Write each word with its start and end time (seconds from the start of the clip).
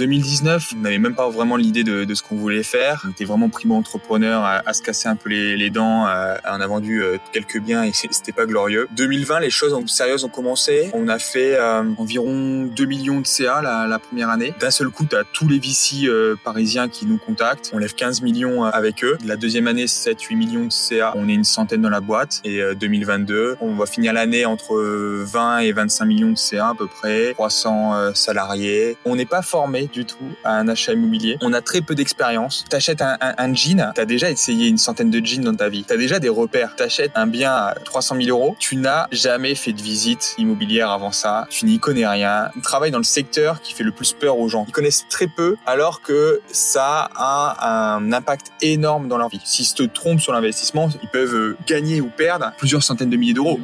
2019, 0.00 0.72
on 0.76 0.80
n'avait 0.80 0.98
même 0.98 1.14
pas 1.14 1.28
vraiment 1.28 1.56
l'idée 1.56 1.84
de, 1.84 2.04
de, 2.04 2.14
ce 2.14 2.22
qu'on 2.22 2.36
voulait 2.36 2.62
faire. 2.62 3.04
On 3.06 3.10
était 3.10 3.26
vraiment 3.26 3.50
primo-entrepreneur 3.50 4.42
à, 4.42 4.62
à, 4.64 4.72
se 4.72 4.80
casser 4.80 5.08
un 5.08 5.14
peu 5.14 5.28
les, 5.28 5.58
les 5.58 5.68
dents. 5.68 6.06
On 6.06 6.60
a 6.60 6.66
vendu 6.66 7.02
euh, 7.02 7.18
quelques 7.32 7.60
biens 7.60 7.84
et 7.84 7.92
c'était 7.92 8.32
pas 8.32 8.46
glorieux. 8.46 8.88
2020, 8.96 9.40
les 9.40 9.50
choses 9.50 9.76
sérieuses 9.90 10.24
ont 10.24 10.30
commencé. 10.30 10.90
On 10.94 11.06
a 11.08 11.18
fait 11.18 11.54
euh, 11.56 11.82
environ 11.98 12.64
2 12.64 12.84
millions 12.86 13.20
de 13.20 13.26
CA 13.26 13.60
la, 13.60 13.86
la 13.86 13.98
première 13.98 14.30
année. 14.30 14.54
D'un 14.58 14.70
seul 14.70 14.88
coup, 14.88 15.06
à 15.12 15.24
tous 15.24 15.48
les 15.48 15.58
VC 15.58 16.06
euh, 16.06 16.34
parisiens 16.42 16.88
qui 16.88 17.04
nous 17.04 17.18
contactent. 17.18 17.70
On 17.74 17.78
lève 17.78 17.94
15 17.94 18.22
millions 18.22 18.64
avec 18.64 19.04
eux. 19.04 19.18
La 19.26 19.36
deuxième 19.36 19.66
année, 19.66 19.84
7-8 19.84 20.34
millions 20.34 20.64
de 20.64 20.72
CA. 20.72 21.12
On 21.14 21.28
est 21.28 21.34
une 21.34 21.44
centaine 21.44 21.82
dans 21.82 21.90
la 21.90 22.00
boîte. 22.00 22.40
Et 22.44 22.62
2022, 22.74 23.56
on 23.60 23.74
va 23.74 23.84
finir 23.84 24.14
l'année 24.14 24.46
entre 24.46 24.76
20 24.76 25.58
et 25.58 25.72
25 25.72 26.04
millions 26.06 26.30
de 26.30 26.38
CA 26.38 26.68
à 26.68 26.74
peu 26.74 26.86
près. 26.86 27.34
300 27.34 28.14
salariés. 28.14 28.96
On 29.04 29.14
n'est 29.16 29.26
pas 29.26 29.42
formé 29.42 29.89
du 29.92 30.04
tout 30.04 30.16
à 30.44 30.54
un 30.56 30.68
achat 30.68 30.92
immobilier. 30.92 31.36
On 31.40 31.52
a 31.52 31.60
très 31.60 31.80
peu 31.80 31.94
d'expérience. 31.94 32.64
T'achètes 32.68 33.02
un, 33.02 33.16
un, 33.20 33.54
jean, 33.54 33.92
t'as 33.94 34.04
déjà 34.04 34.30
essayé 34.30 34.68
une 34.68 34.78
centaine 34.78 35.10
de 35.10 35.24
jeans 35.24 35.42
dans 35.42 35.54
ta 35.54 35.68
vie. 35.68 35.84
T'as 35.86 35.96
déjà 35.96 36.18
des 36.18 36.28
repères. 36.28 36.76
T'achètes 36.76 37.12
un 37.14 37.26
bien 37.26 37.52
à 37.52 37.74
300 37.84 38.16
000 38.22 38.28
euros. 38.28 38.56
Tu 38.58 38.76
n'as 38.76 39.06
jamais 39.12 39.54
fait 39.54 39.72
de 39.72 39.82
visite 39.82 40.34
immobilière 40.38 40.90
avant 40.90 41.12
ça. 41.12 41.46
Tu 41.50 41.66
n'y 41.66 41.78
connais 41.78 42.06
rien. 42.06 42.50
Travaille 42.62 42.90
dans 42.90 42.98
le 42.98 43.04
secteur 43.04 43.60
qui 43.60 43.74
fait 43.74 43.84
le 43.84 43.92
plus 43.92 44.12
peur 44.12 44.38
aux 44.38 44.48
gens. 44.48 44.64
Ils 44.68 44.72
connaissent 44.72 45.06
très 45.08 45.26
peu 45.26 45.56
alors 45.66 46.02
que 46.02 46.40
ça 46.50 47.10
a 47.14 47.94
un 47.96 48.12
impact 48.12 48.52
énorme 48.62 49.08
dans 49.08 49.18
leur 49.18 49.28
vie. 49.28 49.40
S'ils 49.44 49.66
se 49.66 49.82
trompent 49.82 50.20
sur 50.20 50.32
l'investissement, 50.32 50.88
ils 51.02 51.08
peuvent 51.08 51.56
gagner 51.66 52.00
ou 52.00 52.08
perdre 52.08 52.52
plusieurs 52.58 52.82
centaines 52.82 53.10
de 53.10 53.16
milliers 53.16 53.34
d'euros. 53.34 53.58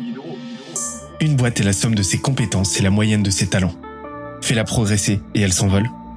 Une 1.21 1.37
boîte 1.37 1.61
est 1.61 1.65
la 1.65 1.73
somme 1.73 1.95
de 1.95 2.03
ses 2.03 2.19
compétences 2.19 2.79
et 2.79 2.83
la 2.83 2.91
moyenne 2.91 3.23
de 3.23 3.31
ses 3.31 3.49
talents. 3.49 3.75
Fais-la 4.43 4.65
progresser 4.65 5.21
et 5.35 5.41
elle 5.41 5.53
s'envole 5.53 5.89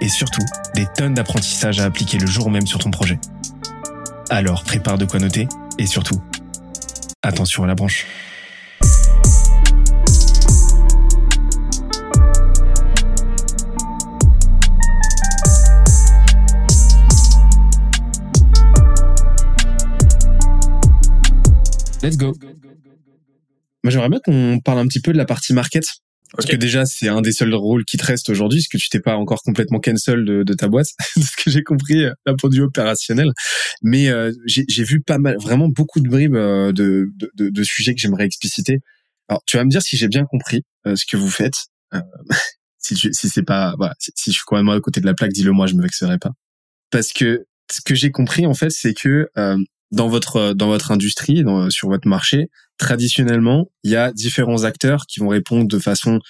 et 0.00 0.08
surtout 0.08 0.44
des 0.74 0.86
tonnes 0.96 1.14
d'apprentissages 1.14 1.80
à 1.80 1.84
appliquer 1.84 2.18
le 2.18 2.26
jour 2.26 2.50
même 2.50 2.66
sur 2.66 2.78
ton 2.78 2.90
projet. 2.90 3.18
Alors 4.30 4.64
prépare 4.64 4.98
de 4.98 5.04
quoi 5.04 5.20
noter 5.20 5.48
et 5.78 5.86
surtout, 5.86 6.20
attention 7.22 7.64
à 7.64 7.66
la 7.66 7.74
branche. 7.74 8.06
Let's 22.04 22.18
go. 22.18 22.34
Moi, 23.82 23.90
j'aimerais 23.90 24.10
bien 24.10 24.20
qu'on 24.22 24.60
parle 24.60 24.78
un 24.78 24.86
petit 24.86 25.00
peu 25.00 25.12
de 25.12 25.16
la 25.16 25.24
partie 25.24 25.54
market 25.54 25.84
parce 26.36 26.48
que 26.48 26.56
déjà, 26.56 26.84
c'est 26.84 27.08
un 27.08 27.20
des 27.20 27.32
seuls 27.32 27.54
rôles 27.54 27.84
qui 27.84 27.96
te 27.96 28.04
reste 28.04 28.28
aujourd'hui, 28.28 28.60
parce 28.60 28.68
que 28.68 28.78
tu 28.78 28.88
t'es 28.88 29.00
pas 29.00 29.16
encore 29.16 29.42
complètement 29.42 29.78
cancel 29.78 30.24
de, 30.24 30.42
de 30.42 30.54
ta 30.54 30.68
boîte, 30.68 30.88
de 31.16 31.22
ce 31.22 31.42
que 31.42 31.50
j'ai 31.50 31.62
compris 31.62 32.04
euh, 32.04 32.12
d'un 32.26 32.34
point 32.34 32.50
de 32.50 32.56
vue 32.56 32.62
opérationnel. 32.62 33.30
Mais 33.82 34.08
euh, 34.08 34.32
j'ai 34.46 34.84
vu 34.84 35.00
pas 35.00 35.18
mal, 35.18 35.36
vraiment 35.40 35.68
beaucoup 35.68 36.00
de 36.00 36.08
bribes 36.08 36.34
euh, 36.34 36.72
de, 36.72 37.06
de, 37.34 37.50
de, 37.50 37.62
sujets 37.62 37.94
que 37.94 38.00
j'aimerais 38.00 38.24
expliciter. 38.24 38.80
Alors, 39.28 39.42
tu 39.46 39.56
vas 39.56 39.64
me 39.64 39.70
dire 39.70 39.82
si 39.82 39.96
j'ai 39.96 40.08
bien 40.08 40.24
compris 40.24 40.62
ce 40.84 41.06
que 41.06 41.16
vous 41.16 41.30
faites. 41.30 41.56
si 42.78 42.94
tu, 42.94 43.12
si 43.12 43.28
c'est 43.28 43.42
pas, 43.42 43.74
voilà, 43.78 43.94
si, 43.98 44.12
je 44.26 44.32
suis 44.32 44.42
quand 44.46 44.56
même 44.56 44.68
à 44.68 44.78
côté 44.80 45.00
de 45.00 45.06
la 45.06 45.14
plaque, 45.14 45.32
dis-le 45.32 45.52
moi, 45.52 45.66
je 45.66 45.74
me 45.74 45.82
vexerai 45.82 46.18
pas. 46.18 46.30
Parce 46.90 47.12
que 47.12 47.46
ce 47.72 47.80
que 47.80 47.94
j'ai 47.94 48.10
compris 48.10 48.44
en 48.44 48.52
fait, 48.52 48.70
c'est 48.70 48.92
que 48.92 49.28
dans 49.92 50.08
votre 50.08 50.52
dans 50.52 50.66
votre 50.66 50.90
industrie, 50.92 51.42
dans, 51.42 51.70
sur 51.70 51.88
votre 51.88 52.06
marché, 52.06 52.48
traditionnellement, 52.78 53.70
il 53.82 53.92
y 53.92 53.96
a 53.96 54.12
différents 54.12 54.64
acteurs 54.64 55.06
qui 55.06 55.20
vont 55.20 55.28
répondre 55.28 55.66
de 55.68 55.78
façon 55.78 56.20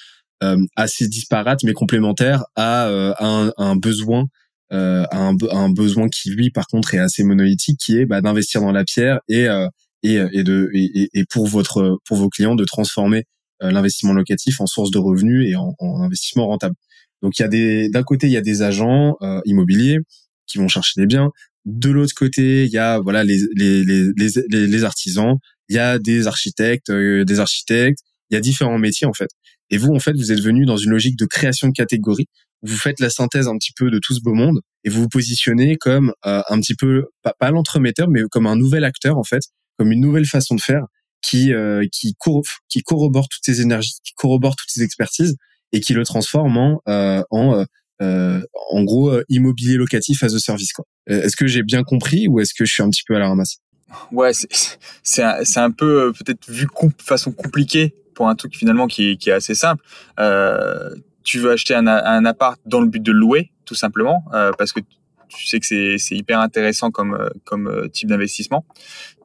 euh, 0.42 0.58
assez 0.76 1.08
disparate 1.08 1.62
mais 1.64 1.72
complémentaire 1.72 2.44
à, 2.56 2.88
euh, 2.88 3.14
un, 3.20 3.52
un, 3.56 3.76
besoin 3.76 4.24
euh, 4.72 5.04
un, 5.12 5.36
un, 5.52 5.70
besoin 5.70 6.08
qui 6.08 6.30
lui 6.30 6.50
par 6.50 6.66
contre 6.66 6.94
est 6.94 6.98
assez 6.98 7.22
monolithique 7.22 7.78
qui 7.78 7.98
est 7.98 8.04
bah, 8.04 8.20
d'investir 8.20 8.60
dans 8.60 8.72
la 8.72 8.84
pierre 8.84 9.20
et 9.28 9.46
et, 10.02 10.16
et 10.32 10.42
de 10.42 10.70
et, 10.74 11.08
et, 11.14 11.24
pour 11.24 11.46
votre 11.46 11.98
pour 12.04 12.16
vos 12.16 12.28
clients 12.28 12.56
de 12.56 12.64
transformer 12.64 13.24
l'investissement 13.60 14.12
locatif 14.12 14.60
en 14.60 14.66
source 14.66 14.90
de 14.90 14.98
revenus 14.98 15.48
et 15.48 15.56
en, 15.56 15.74
en 15.78 16.02
investissement 16.02 16.48
rentable. 16.48 16.74
Donc 17.22 17.38
il 17.38 17.42
y 17.42 17.44
a 17.44 17.48
des 17.48 17.88
d'un 17.88 18.02
côté 18.02 18.26
il 18.26 18.32
y 18.32 18.36
a 18.36 18.42
des 18.42 18.62
agents 18.62 19.16
immobiliers 19.44 19.98
qui 20.46 20.58
vont 20.58 20.68
chercher 20.68 21.00
des 21.00 21.06
biens, 21.06 21.30
de 21.64 21.90
l'autre 21.90 22.14
côté, 22.14 22.64
il 22.64 22.70
y 22.70 22.78
a 22.78 22.98
voilà 22.98 23.24
les 23.24 23.38
les 23.54 23.82
les 23.84 24.10
les, 24.16 24.66
les 24.66 24.84
artisans, 24.84 25.36
il 25.68 25.76
y 25.76 25.78
a 25.78 25.98
des 25.98 26.26
architectes, 26.26 26.90
euh, 26.90 27.24
des 27.24 27.40
architectes, 27.40 28.00
il 28.30 28.34
y 28.34 28.36
a 28.36 28.40
différents 28.40 28.78
métiers 28.78 29.06
en 29.06 29.12
fait. 29.12 29.30
Et 29.70 29.78
vous 29.78 29.92
en 29.92 29.98
fait, 29.98 30.12
vous 30.12 30.32
êtes 30.32 30.40
venu 30.40 30.66
dans 30.66 30.76
une 30.76 30.90
logique 30.90 31.18
de 31.18 31.26
création 31.26 31.68
de 31.68 31.72
catégories. 31.72 32.26
Vous 32.62 32.76
faites 32.76 33.00
la 33.00 33.10
synthèse 33.10 33.48
un 33.48 33.56
petit 33.58 33.72
peu 33.76 33.90
de 33.90 33.98
tout 33.98 34.14
ce 34.14 34.20
beau 34.20 34.34
monde 34.34 34.60
et 34.84 34.88
vous 34.90 35.02
vous 35.02 35.08
positionnez 35.08 35.76
comme 35.76 36.12
euh, 36.26 36.42
un 36.48 36.60
petit 36.60 36.74
peu 36.74 37.06
pas, 37.22 37.34
pas 37.38 37.50
l'entremetteur, 37.50 38.08
mais 38.08 38.22
comme 38.30 38.46
un 38.46 38.56
nouvel 38.56 38.84
acteur 38.84 39.18
en 39.18 39.24
fait, 39.24 39.42
comme 39.78 39.92
une 39.92 40.00
nouvelle 40.00 40.26
façon 40.26 40.54
de 40.54 40.60
faire 40.60 40.84
qui 41.22 41.52
euh, 41.52 41.86
qui, 41.92 42.14
corrobore 42.84 43.28
toutes 43.28 43.44
ces 43.44 43.60
énergies, 43.60 43.94
qui 44.04 44.12
corrobore 44.14 44.56
toutes 44.56 44.70
ces 44.70 44.82
expertises 44.82 45.36
et 45.72 45.80
qui 45.80 45.94
le 45.94 46.04
transforme 46.04 46.56
en 46.56 46.80
en 47.30 47.64
euh, 48.02 48.40
en 48.70 48.82
gros 48.82 49.10
euh, 49.10 49.24
immobilier 49.28 49.76
locatif 49.76 50.22
as 50.24 50.34
a 50.34 50.38
service 50.38 50.72
quoi. 50.72 50.84
Euh, 51.10 51.22
est-ce 51.22 51.36
que 51.36 51.46
j'ai 51.46 51.62
bien 51.62 51.84
compris 51.84 52.26
ou 52.26 52.40
est-ce 52.40 52.52
que 52.52 52.64
je 52.64 52.72
suis 52.72 52.82
un 52.82 52.90
petit 52.90 53.04
peu 53.06 53.14
à 53.14 53.20
la 53.20 53.28
ramasse? 53.28 53.58
Ouais, 54.12 54.32
c'est 55.02 55.22
un, 55.22 55.40
un 55.56 55.70
peu 55.70 56.12
peut-être 56.12 56.48
vu 56.48 56.66
de 56.66 57.02
façon 57.02 57.32
compliquée 57.32 57.94
pour 58.14 58.28
un 58.28 58.34
truc 58.34 58.56
finalement 58.56 58.86
qui, 58.86 59.18
qui 59.18 59.30
est 59.30 59.32
assez 59.32 59.54
simple. 59.54 59.84
Euh, 60.18 60.94
tu 61.22 61.38
veux 61.38 61.52
acheter 61.52 61.74
un, 61.74 61.86
un, 61.86 62.24
appart 62.24 62.60
dans 62.66 62.80
le 62.80 62.86
but 62.86 63.02
de 63.02 63.12
louer, 63.12 63.50
tout 63.64 63.74
simplement, 63.74 64.24
euh, 64.34 64.52
parce 64.58 64.72
que 64.72 64.80
tu 65.28 65.46
sais 65.46 65.58
que 65.58 65.66
c'est 65.66 66.16
hyper 66.16 66.40
intéressant 66.40 66.90
comme, 66.90 67.30
comme 67.44 67.88
type 67.92 68.08
d'investissement. 68.08 68.64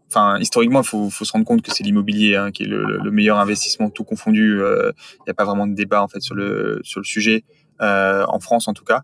Enfin, 0.07 0.39
historiquement, 0.39 0.81
il 0.81 0.87
faut, 0.87 1.09
faut, 1.09 1.25
se 1.25 1.31
rendre 1.31 1.45
compte 1.45 1.61
que 1.61 1.71
c'est 1.71 1.83
l'immobilier 1.83 2.35
hein, 2.35 2.51
qui 2.51 2.63
est 2.63 2.67
le, 2.67 2.83
le, 2.83 3.11
meilleur 3.11 3.37
investissement, 3.37 3.89
tout 3.89 4.03
confondu. 4.03 4.59
Il 4.59 5.23
n'y 5.27 5.31
a 5.31 5.33
pas 5.35 5.45
vraiment 5.45 5.67
de 5.67 5.75
débat 5.75 6.01
en 6.01 6.07
fait 6.07 6.21
sur 6.21 6.33
le 6.33 6.79
sur 6.83 6.99
le 6.99 7.05
sujet. 7.05 7.43
Euh, 7.81 8.25
en 8.27 8.41
France 8.41 8.67
en 8.67 8.73
tout 8.73 8.83
cas. 8.83 9.03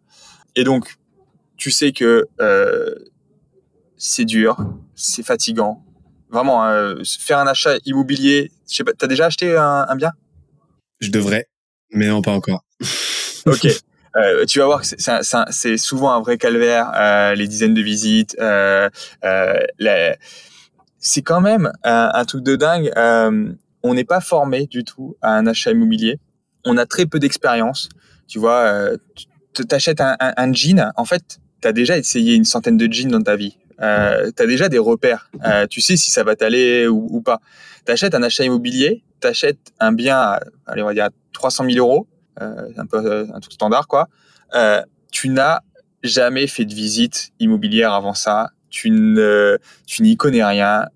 Et 0.58 0.66
donc, 0.66 0.96
tu 1.56 1.72
sais 1.72 1.94
que 1.94 2.28
euh, 2.42 2.94
c'est 3.98 4.26
dur, 4.26 4.58
c'est 4.96 5.24
fatigant. 5.24 5.84
Vraiment, 6.30 6.66
euh, 6.66 6.96
faire 7.20 7.40
un 7.40 7.48
achat 7.48 7.76
immobilier, 7.86 8.52
je 8.70 8.76
sais 8.76 8.84
pas, 8.84 8.94
t'as 8.98 9.08
déjà 9.08 9.28
acheté 9.28 9.56
un, 9.56 9.86
un 9.88 9.96
bien? 9.96 10.12
Je 11.00 11.10
devrais, 11.12 11.48
mais 11.92 12.08
non, 12.08 12.22
pas 12.22 12.32
encore. 12.32 12.64
ok. 13.46 13.68
Euh, 14.18 14.46
tu 14.46 14.60
vas 14.60 14.66
voir 14.66 14.82
que 14.82 14.88
c'est 15.52 15.78
souvent 15.78 16.12
un 16.14 16.22
vrai 16.22 16.38
calvaire, 16.38 16.92
euh, 16.96 17.36
les 17.36 17.48
dizaines 17.48 17.74
de 17.74 17.82
visites. 17.82 18.36
C'est 21.00 21.22
quand 21.22 21.42
même 21.42 21.72
un, 21.84 22.12
un, 22.14 22.26
truc 22.26 22.44
de 22.44 22.56
dingue. 22.56 22.92
on 23.84 23.94
n'est 23.94 24.06
pas 24.06 24.22
formé 24.22 24.66
du 24.68 24.84
tout 24.84 25.16
à 25.22 25.36
un 25.36 25.46
achat 25.48 25.72
immobilier. 25.72 26.20
On 26.64 26.78
a 26.78 26.86
très 26.86 27.06
peu 27.06 27.20
d'expérience. 27.20 27.90
Tu 28.28 28.40
vois, 28.40 28.90
tu 29.54 29.66
t'achètes 29.66 30.02
un, 30.02 30.16
un, 30.20 30.34
un, 30.36 30.54
jean, 30.54 30.92
en 30.96 31.06
fait, 31.06 31.40
tu 31.62 31.68
as 31.68 31.74
déjà 31.74 31.98
essayé 31.98 32.36
une 32.36 32.46
centaine 32.46 32.78
de 32.78 32.92
jeans 32.92 33.12
dans 33.12 33.22
ta 33.22 33.36
vie. 33.36 33.58
Euh, 33.82 34.32
tu 34.36 34.44
as 34.44 34.46
déjà 34.46 34.70
des 34.70 34.78
repères. 34.78 35.30
Euh, 35.46 35.68
tu 35.68 35.82
sais 35.82 35.98
si 35.98 36.12
ça 36.12 36.24
va 36.24 36.36
t'aller 36.36 36.88
ou, 36.88 37.22
pas. 37.22 37.40
Tu 37.86 37.92
achètes 37.92 38.16
un 38.16 38.24
achat 38.24 38.44
immobilier, 38.44 39.04
tu 39.22 39.28
achètes 39.28 39.74
un 39.80 39.92
bien 39.92 40.18
à, 40.18 40.40
allez, 40.66 40.82
on 40.82 40.86
va 40.86 40.94
dire 40.94 41.10
300 41.34 41.66
000 41.70 41.78
euros, 41.78 42.08
euh, 42.42 42.70
un 42.78 42.86
peu 42.86 42.98
euh, 42.98 43.26
un 43.34 43.40
truc 43.40 43.54
standard, 43.54 43.88
quoi. 43.88 44.08
Tu 45.12 45.30
n'as 45.30 45.60
jamais 46.04 46.48
fait 46.48 46.66
de 46.66 46.74
visite 46.74 47.32
immobilière 47.40 47.94
avant 47.94 48.14
ça 48.14 48.50
tu 48.70 48.92
n'y 50.02 50.18
connais 50.18 50.44
rien. 50.44 50.88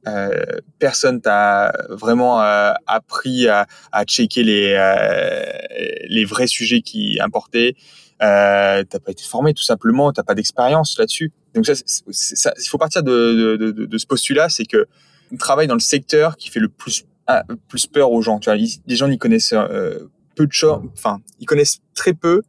Personne 0.79 1.21
t'a 1.21 1.71
vraiment 1.87 2.39
appris 2.41 3.47
à, 3.47 3.67
à, 3.93 4.03
checker 4.03 4.43
les 4.43 6.25
vrais 6.25 6.47
sujets 6.47 6.81
qui 6.81 7.19
importaient. 7.21 7.75
Euh, 8.21 8.83
t'as 8.83 8.99
pas 8.99 9.11
été 9.11 9.23
formé 9.23 9.53
tout 9.53 9.63
simplement, 9.63 10.11
t'as 10.11 10.23
pas 10.23 10.35
d'expérience 10.35 10.97
là-dessus. 10.97 11.31
Donc 11.55 11.65
ça, 11.65 12.53
il 12.57 12.67
faut 12.67 12.77
partir 12.77 13.01
de, 13.01 13.55
de, 13.57 13.71
de, 13.71 13.85
de 13.85 13.97
ce 13.97 14.05
postulat, 14.05 14.49
c'est 14.49 14.65
que 14.65 14.87
on 15.31 15.37
travaille 15.37 15.67
dans 15.67 15.75
le 15.75 15.79
secteur 15.79 16.35
qui 16.35 16.49
fait 16.49 16.59
le 16.59 16.69
plus 16.69 17.05
ah, 17.27 17.43
plus 17.67 17.85
peur 17.85 18.11
aux 18.11 18.21
gens. 18.21 18.39
Tu 18.39 18.49
vois, 18.49 18.57
les 18.87 18.95
gens 18.95 19.07
n'y 19.07 19.17
connaissent 19.17 19.53
euh, 19.53 20.09
peu 20.35 20.47
de 20.47 20.51
choses, 20.51 20.81
enfin, 20.93 21.19
ils 21.39 21.45
connaissent 21.45 21.79
très 21.93 22.13
peu, 22.13 22.41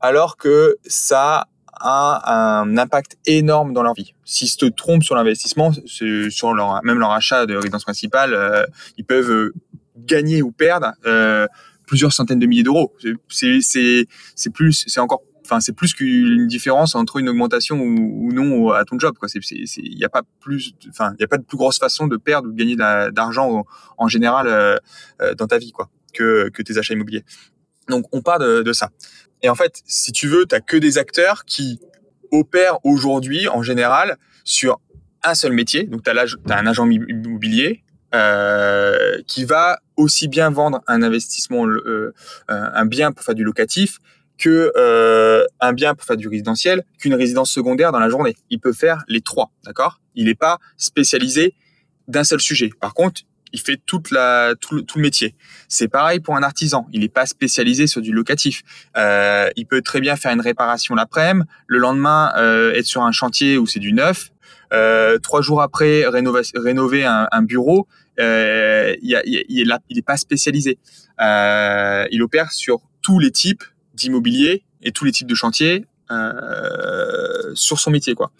alors 0.00 0.36
que 0.36 0.76
ça 0.86 1.46
a 1.80 2.60
un 2.60 2.78
impact 2.78 3.16
énorme 3.26 3.72
dans 3.72 3.82
leur 3.82 3.94
vie. 3.94 4.14
S'ils 4.24 4.48
se 4.48 4.66
trompent 4.66 5.02
sur 5.02 5.14
l'investissement, 5.14 5.72
sur 5.86 6.54
leur, 6.54 6.82
même 6.84 6.98
leur 6.98 7.12
achat 7.12 7.46
de 7.46 7.56
résidence 7.56 7.84
principale, 7.84 8.34
euh, 8.34 8.64
ils 8.96 9.04
peuvent 9.04 9.30
euh, 9.30 9.54
gagner 9.96 10.42
ou 10.42 10.50
perdre 10.50 10.92
euh, 11.06 11.46
plusieurs 11.94 12.12
centaines 12.12 12.40
de 12.40 12.46
milliers 12.46 12.64
d'euros. 12.64 12.92
C'est 13.28 13.60
c'est 13.60 14.50
plus 14.52 14.84
c'est 14.88 15.00
encore 15.00 15.22
enfin 15.44 15.60
c'est 15.60 15.74
plus 15.74 15.94
qu'une 15.94 16.48
différence 16.48 16.94
entre 16.94 17.18
une 17.18 17.28
augmentation 17.28 17.78
ou, 17.78 18.32
non 18.32 18.70
à 18.70 18.84
ton 18.84 18.98
job 18.98 19.14
quoi 19.18 19.28
c'est 19.28 19.40
il 19.40 19.98
y 19.98 20.04
a 20.04 20.08
pas 20.08 20.22
plus 20.40 20.72
enfin 20.88 21.12
il 21.18 21.20
y 21.20 21.24
a 21.24 21.28
pas 21.28 21.36
de 21.36 21.44
plus 21.44 21.58
grosse 21.58 21.78
façon 21.78 22.06
de 22.06 22.16
perdre 22.16 22.48
ou 22.48 22.52
de 22.52 22.56
gagner 22.56 22.76
d'argent 22.76 23.66
en, 23.98 24.08
général 24.08 24.80
dans 25.36 25.46
ta 25.46 25.58
vie 25.58 25.70
quoi 25.70 25.90
que 26.14 26.48
que 26.48 26.62
tes 26.62 26.78
achats 26.78 26.94
immobiliers 26.94 27.24
donc 27.90 28.06
on 28.12 28.22
part 28.22 28.38
de, 28.38 28.72
ça 28.72 28.90
et 29.44 29.50
en 29.50 29.54
fait, 29.54 29.82
si 29.84 30.10
tu 30.10 30.26
veux, 30.26 30.46
tu 30.46 30.56
que 30.62 30.78
des 30.78 30.96
acteurs 30.96 31.44
qui 31.44 31.78
opèrent 32.32 32.78
aujourd'hui, 32.82 33.46
en 33.46 33.62
général, 33.62 34.16
sur 34.42 34.80
un 35.22 35.34
seul 35.34 35.52
métier. 35.52 35.84
Donc, 35.84 36.02
tu 36.02 36.10
as, 36.10 36.14
as, 36.14 36.58
un 36.58 36.66
agent 36.66 36.88
immobilier 36.88 37.83
euh, 38.14 39.20
qui 39.26 39.44
va 39.44 39.80
aussi 39.96 40.28
bien 40.28 40.50
vendre 40.50 40.80
un 40.86 41.02
investissement, 41.02 41.66
euh, 41.66 42.12
un 42.48 42.86
bien 42.86 43.12
pour 43.12 43.24
faire 43.24 43.34
du 43.34 43.44
locatif, 43.44 43.98
que 44.38 44.72
euh, 44.76 45.44
un 45.60 45.72
bien 45.72 45.94
pour 45.94 46.06
faire 46.06 46.16
du 46.16 46.28
résidentiel, 46.28 46.84
qu'une 46.98 47.14
résidence 47.14 47.50
secondaire 47.50 47.92
dans 47.92 48.00
la 48.00 48.08
journée. 48.08 48.36
Il 48.50 48.60
peut 48.60 48.72
faire 48.72 49.04
les 49.08 49.20
trois, 49.20 49.50
d'accord? 49.64 50.00
Il 50.14 50.26
n'est 50.26 50.34
pas 50.34 50.58
spécialisé 50.76 51.54
d'un 52.08 52.24
seul 52.24 52.40
sujet. 52.40 52.70
Par 52.80 52.94
contre, 52.94 53.22
il 53.52 53.60
fait 53.60 53.80
tout 53.86 54.02
le, 54.10 55.00
métier. 55.00 55.36
C'est 55.68 55.86
pareil 55.86 56.18
pour 56.18 56.36
un 56.36 56.42
artisan, 56.42 56.88
il 56.92 57.00
n'est 57.00 57.08
pas 57.08 57.24
spécialisé 57.24 57.86
sur 57.86 58.00
du 58.00 58.12
locatif. 58.12 58.62
Euh, 58.96 59.48
il 59.54 59.66
peut 59.66 59.80
très 59.80 60.00
bien 60.00 60.16
faire 60.16 60.32
une 60.32 60.40
réparation 60.40 60.96
l'après-midi, 60.96 61.46
le 61.68 61.78
lendemain 61.78 62.32
euh, 62.36 62.74
être 62.74 62.86
sur 62.86 63.02
un 63.02 63.12
chantier 63.12 63.56
où 63.56 63.66
c'est 63.66 63.78
du 63.78 63.92
neuf, 63.92 64.30
euh, 64.72 65.18
trois 65.18 65.40
jours 65.40 65.62
après 65.62 66.04
rénover, 66.06 67.04
un 67.04 67.42
bureau. 67.42 67.86
Euh, 68.20 68.94
il, 69.02 69.20
il, 69.24 69.44
il, 69.48 69.70
est 69.70 69.74
il 69.88 69.98
est 69.98 70.02
pas 70.02 70.16
spécialisé. 70.16 70.78
Euh, 71.20 72.06
il 72.10 72.22
opère 72.22 72.52
sur 72.52 72.80
tous 73.02 73.18
les 73.18 73.30
types 73.30 73.64
d'immobilier 73.94 74.64
et 74.82 74.92
tous 74.92 75.04
les 75.04 75.12
types 75.12 75.26
de 75.26 75.34
chantiers 75.34 75.84
euh, 76.10 77.52
sur 77.54 77.78
son 77.78 77.90
métier 77.90 78.14
quoi. 78.14 78.32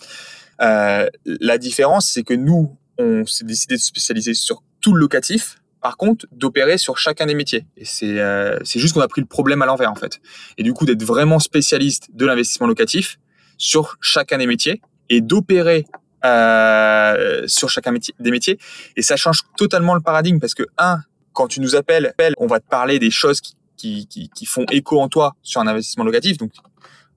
La 0.59 1.59
différence, 1.59 2.09
c'est 2.09 2.23
que 2.23 2.35
nous, 2.35 2.77
on 2.99 3.27
s'est 3.27 3.45
décidé 3.45 3.75
de 3.75 3.81
se 3.81 3.87
spécialiser 3.87 4.35
sur 4.35 4.63
tout 4.81 4.93
le 4.93 5.01
locatif, 5.01 5.57
par 5.81 5.97
contre, 5.97 6.27
d'opérer 6.33 6.79
sur 6.79 6.97
chacun 6.97 7.27
des 7.27 7.35
métiers. 7.35 7.67
Et 7.77 7.85
c'est 7.85 8.19
c'est 8.65 8.79
juste 8.79 8.95
qu'on 8.95 9.01
a 9.01 9.09
pris 9.09 9.21
le 9.21 9.27
problème 9.27 9.63
à 9.63 9.67
l'envers, 9.67 9.91
en 9.91 9.97
fait. 9.97 10.21
Et 10.59 10.63
du 10.63 10.73
coup, 10.73 10.87
d'être 10.87 11.03
vraiment 11.03 11.39
spécialiste 11.41 12.09
de 12.15 12.25
l'investissement 12.25 12.67
locatif 12.67 13.19
sur 13.59 13.97
chacun 14.01 14.39
des 14.39 14.47
métiers 14.47 14.81
et 15.11 15.21
d'opérer 15.21 15.85
euh, 16.25 17.45
sur 17.47 17.69
chacun 17.69 17.93
des 17.93 18.31
métiers. 18.31 18.59
Et 18.97 19.03
ça 19.03 19.17
change 19.17 19.43
totalement 19.57 19.95
le 19.95 20.01
paradigme 20.01 20.39
parce 20.39 20.55
que, 20.55 20.65
un, 20.79 20.99
quand 21.33 21.49
tu 21.49 21.61
nous 21.61 21.75
appelles, 21.77 22.13
on 22.39 22.47
va 22.47 22.61
te 22.61 22.69
parler 22.69 22.99
des 22.99 23.11
choses 23.11 23.41
qui, 23.41 24.07
qui, 24.07 24.31
qui, 24.35 24.47
font 24.47 24.65
écho 24.71 25.01
en 25.01 25.09
toi 25.09 25.35
sur 25.43 25.61
un 25.61 25.67
investissement 25.67 26.05
locatif. 26.05 26.39
Donc, 26.39 26.53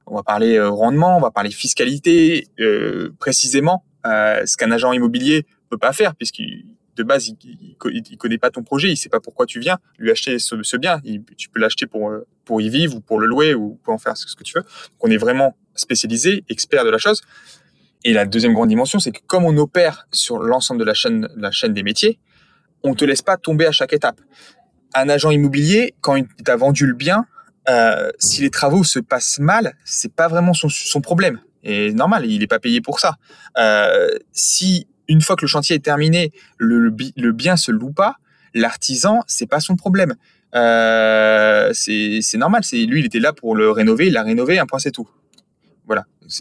on 0.06 0.15
va 0.15 0.24
parler 0.24 0.56
euh, 0.56 0.69
rendement, 0.69 1.18
on 1.18 1.21
va 1.21 1.31
parler 1.31 1.51
fiscalité, 1.51 2.48
euh, 2.59 3.13
précisément, 3.19 3.83
euh, 4.06 4.45
ce 4.45 4.57
qu'un 4.57 4.71
agent 4.71 4.92
immobilier 4.94 5.45
peut 5.69 5.77
pas 5.77 5.94
faire 5.94 6.15
puisqu'il 6.15 6.65
de 6.98 7.03
base, 7.03 7.27
il, 7.27 7.38
il, 7.42 8.18
connaît 8.18 8.38
pas 8.38 8.50
ton 8.50 8.63
projet, 8.63 8.89
il 8.89 8.98
sait 8.98 9.10
pas 9.10 9.19
pourquoi 9.19 9.45
tu 9.45 9.60
viens 9.60 9.77
lui 9.98 10.12
acheter 10.12 10.39
ce, 10.39 10.77
bien. 10.77 11.00
tu 11.38 11.50
peux 11.50 11.60
l'acheter 11.60 11.86
pour 11.86 12.10
euh, 12.10 12.27
pour 12.44 12.62
y 12.62 12.69
vivre 12.69 12.95
ou 12.95 13.01
pour 13.01 13.19
le 13.19 13.27
louer 13.27 13.53
ou 13.53 13.80
pour 13.83 13.94
en 13.94 13.98
faire 13.98 14.18
ce 14.18 14.36
que 14.36 14.44
tu 14.44 14.53
veux. 14.57 14.63
Donc 14.63 15.01
on 15.01 15.12
est 15.12 15.18
vraiment 15.18 15.56
spécialisé, 15.75 16.44
expert 16.50 16.83
de 16.83 16.89
la 16.89 16.98
chose. 16.98 17.21
Et 18.07 18.13
la 18.13 18.25
deuxième 18.25 18.54
grande 18.54 18.69
dimension, 18.69 19.00
c'est 19.00 19.12
que 19.12 19.19
comme 19.27 19.44
on 19.44 19.57
opère 19.57 20.07
sur 20.13 20.39
l'ensemble 20.39 20.80
de 20.80 20.86
la 20.86 20.94
chaîne, 20.94 21.27
la 21.36 21.51
chaîne 21.51 21.74
des 21.74 21.83
métiers, 21.83 22.19
on 22.81 22.95
te 22.95 23.04
laisse 23.04 23.21
pas 23.21 23.36
tomber 23.36 23.65
à 23.65 23.74
chaque 23.74 23.92
étape. 23.92 24.21
Un 24.95 25.09
agent 25.09 25.30
immobilier, 25.30 25.94
quand 26.00 26.15
il 26.15 26.25
t'a 26.45 26.56
vendu 26.56 26.86
le 26.88 26.94
bien, 26.94 27.25
euh, 27.68 28.09
si 28.18 28.42
les 28.44 28.50
travaux 28.50 28.86
se 28.86 29.00
passent 29.00 29.39
mal, 29.39 29.74
c'est 29.83 30.13
pas 30.13 30.30
vraiment 30.30 30.54
son, 30.54 31.01
problème. 31.01 31.42
Et 31.63 31.92
normal, 31.92 32.25
il 32.25 32.42
est 32.42 32.48
pas 32.48 32.59
payé 32.59 32.80
pour 32.80 33.01
ça. 33.01 33.18
Euh, 33.57 34.07
si 34.31 34.88
une 35.10 35.19
fois 35.19 35.36
que 35.36 35.42
le 35.42 35.50
chantier 35.50 35.75
est 35.75 35.83
terminé, 35.83 36.31
le, 36.57 36.95
le 37.18 37.31
bien 37.33 37.57
se 37.57 37.74
loue 37.74 37.92
pas, 37.92 38.15
l'artisan, 38.53 39.19
c'est 39.27 39.48
pas 39.48 39.60
son 39.60 39.75
problème. 39.75 40.15
Euh, 40.56 41.71
c'est 41.74 42.38
normal. 42.38 42.62
Lui, 42.71 43.01
il 43.01 43.06
était 43.06 43.19
là 43.19 43.33
pour 43.33 43.53
le 43.53 43.69
rénover, 43.69 44.07
il 44.07 44.13
l'a 44.13 44.24
rénové, 44.24 44.60
un 44.60 44.65
point 44.65 44.80
c'est 44.80 44.92
tout. 44.92 45.10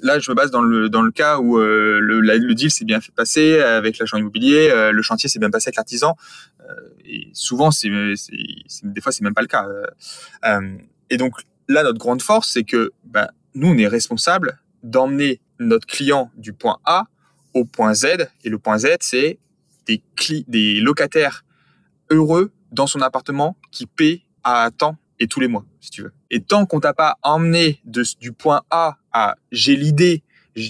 Là, 0.02 0.18
je 0.18 0.30
me 0.30 0.34
base 0.34 0.50
dans 0.50 0.62
le 0.62 0.88
dans 0.88 1.02
le 1.02 1.10
cas 1.10 1.38
où 1.38 1.58
euh, 1.58 2.00
le, 2.00 2.54
deal 2.54 2.70
s'est 2.70 2.84
bien 2.84 3.00
fait 3.00 3.12
passer 3.12 3.60
avec 3.60 3.98
l'agent 3.98 4.16
immobilier, 4.16 4.68
euh, 4.70 4.92
le 4.92 5.02
chantier 5.02 5.28
s'est 5.28 5.38
bien 5.38 5.50
passé 5.50 5.68
avec 5.68 5.76
l'artisan. 5.76 6.16
Euh, 6.60 6.74
et 7.04 7.30
souvent, 7.32 7.70
c'est 7.70 7.88
des 7.88 9.00
fois 9.00 9.12
c'est 9.12 9.22
même 9.22 9.34
pas 9.34 9.42
le 9.42 9.46
cas. 9.46 9.66
Et 11.10 11.16
donc 11.16 11.34
là, 11.68 11.82
notre 11.82 11.98
grande 11.98 12.22
force, 12.22 12.50
c'est 12.52 12.64
que 12.64 12.92
ben, 13.04 13.28
nous, 13.54 13.68
on 13.68 13.78
est 13.78 13.86
responsable 13.86 14.58
d'emmener 14.82 15.40
notre 15.58 15.86
client 15.86 16.30
du 16.36 16.52
point 16.52 16.78
A 16.84 17.04
au 17.54 17.64
point 17.64 17.94
Z. 17.94 18.28
Et 18.44 18.50
le 18.50 18.58
point 18.58 18.78
Z, 18.78 18.88
c'est 19.00 19.38
des, 19.86 20.80
locataires 20.80 21.44
heureux 22.10 22.52
dans 22.72 22.86
son 22.86 23.00
appartement 23.00 23.56
qui 23.70 23.86
paient 23.86 24.22
à 24.44 24.70
temps 24.76 24.96
et 25.18 25.28
tous 25.28 25.40
les 25.40 25.48
mois, 25.48 25.64
si 25.80 25.90
tu 25.90 26.02
veux. 26.02 26.12
Et 26.30 26.42
tant 26.42 26.66
qu'on 26.66 26.80
t'a 26.80 26.92
pas 26.92 27.16
emmené 27.22 27.80
du 27.84 28.32
point 28.32 28.62
A 28.70 28.98
à 29.16 29.36
j'ai 29.50 29.76
l'idée 29.76 30.22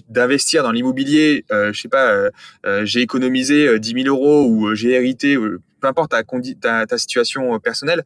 d'investir 0.09 0.63
dans 0.63 0.71
l'immobilier, 0.71 1.45
euh, 1.51 1.73
je 1.73 1.81
sais 1.81 1.89
pas, 1.89 2.11
euh, 2.13 2.31
euh 2.65 2.85
j'ai 2.85 3.01
économisé 3.01 3.79
10 3.79 3.93
euh, 3.93 4.03
000 4.05 4.09
euros 4.09 4.47
ou 4.49 4.75
j'ai 4.75 4.91
hérité, 4.91 5.37
peu 5.37 5.89
importe 5.89 6.13
ta, 6.61 6.99
situation 6.99 7.59
personnelle, 7.59 8.05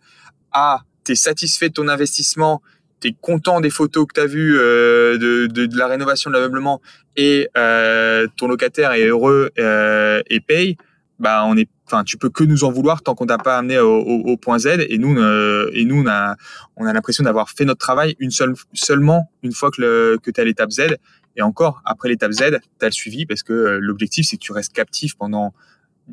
à 0.53 0.81
t'es 1.05 1.15
satisfait 1.15 1.69
de 1.69 1.75
ton 1.75 1.89
investissement, 1.89 2.63
tu 3.01 3.09
es 3.09 3.17
content 3.21 3.61
des 3.61 3.71
photos 3.71 4.07
que 4.07 4.15
tu 4.15 4.21
as 4.21 4.27
vues 4.27 4.55
de, 4.55 5.47
de, 5.47 5.79
la 5.79 5.87
rénovation 5.87 6.31
de 6.31 6.37
l'ameublement 6.37 6.81
et 7.17 7.49
ton 8.37 8.49
locataire 8.49 8.93
est 8.93 9.07
heureux 9.07 9.51
et 9.57 10.41
paye, 10.41 10.77
bah 11.21 11.45
on 11.47 11.57
est, 11.57 11.69
enfin 11.87 12.03
tu 12.03 12.17
peux 12.17 12.31
que 12.31 12.43
nous 12.43 12.65
en 12.65 12.73
vouloir 12.73 13.03
tant 13.03 13.15
qu'on 13.15 13.27
t'a 13.27 13.39
pas 13.39 13.59
amené 13.59 13.79
au, 13.79 13.99
au, 13.99 14.21
au, 14.31 14.37
point 14.37 14.59
Z 14.59 14.87
et 14.89 14.99
nous 14.99 15.17
euh, 15.19 15.71
et 15.75 15.85
nous 15.85 16.03
on 16.03 16.09
a 16.09 16.35
on 16.77 16.87
a 16.87 16.93
l'impression 16.93 17.23
d'avoir 17.23 17.51
fait 17.51 17.67
notre 17.67 17.79
travail 17.79 18.17
une 18.19 18.31
seule 18.31 18.55
seulement 18.73 19.31
une 19.43 19.53
fois 19.53 19.71
que 19.71 19.83
le, 19.83 20.19
que 20.21 20.31
tu 20.31 20.45
l'étape 20.45 20.71
Z 20.71 20.97
et 21.37 21.43
encore 21.43 21.83
après 21.85 22.09
l'étape 22.09 22.33
Z 22.33 22.59
tu 22.79 22.87
as 22.87 22.89
le 22.89 22.93
suivi 22.93 23.27
parce 23.27 23.43
que 23.43 23.53
euh, 23.53 23.79
l'objectif 23.81 24.27
c'est 24.27 24.37
que 24.37 24.43
tu 24.43 24.53
restes 24.53 24.73
captif 24.73 25.15
pendant 25.15 25.53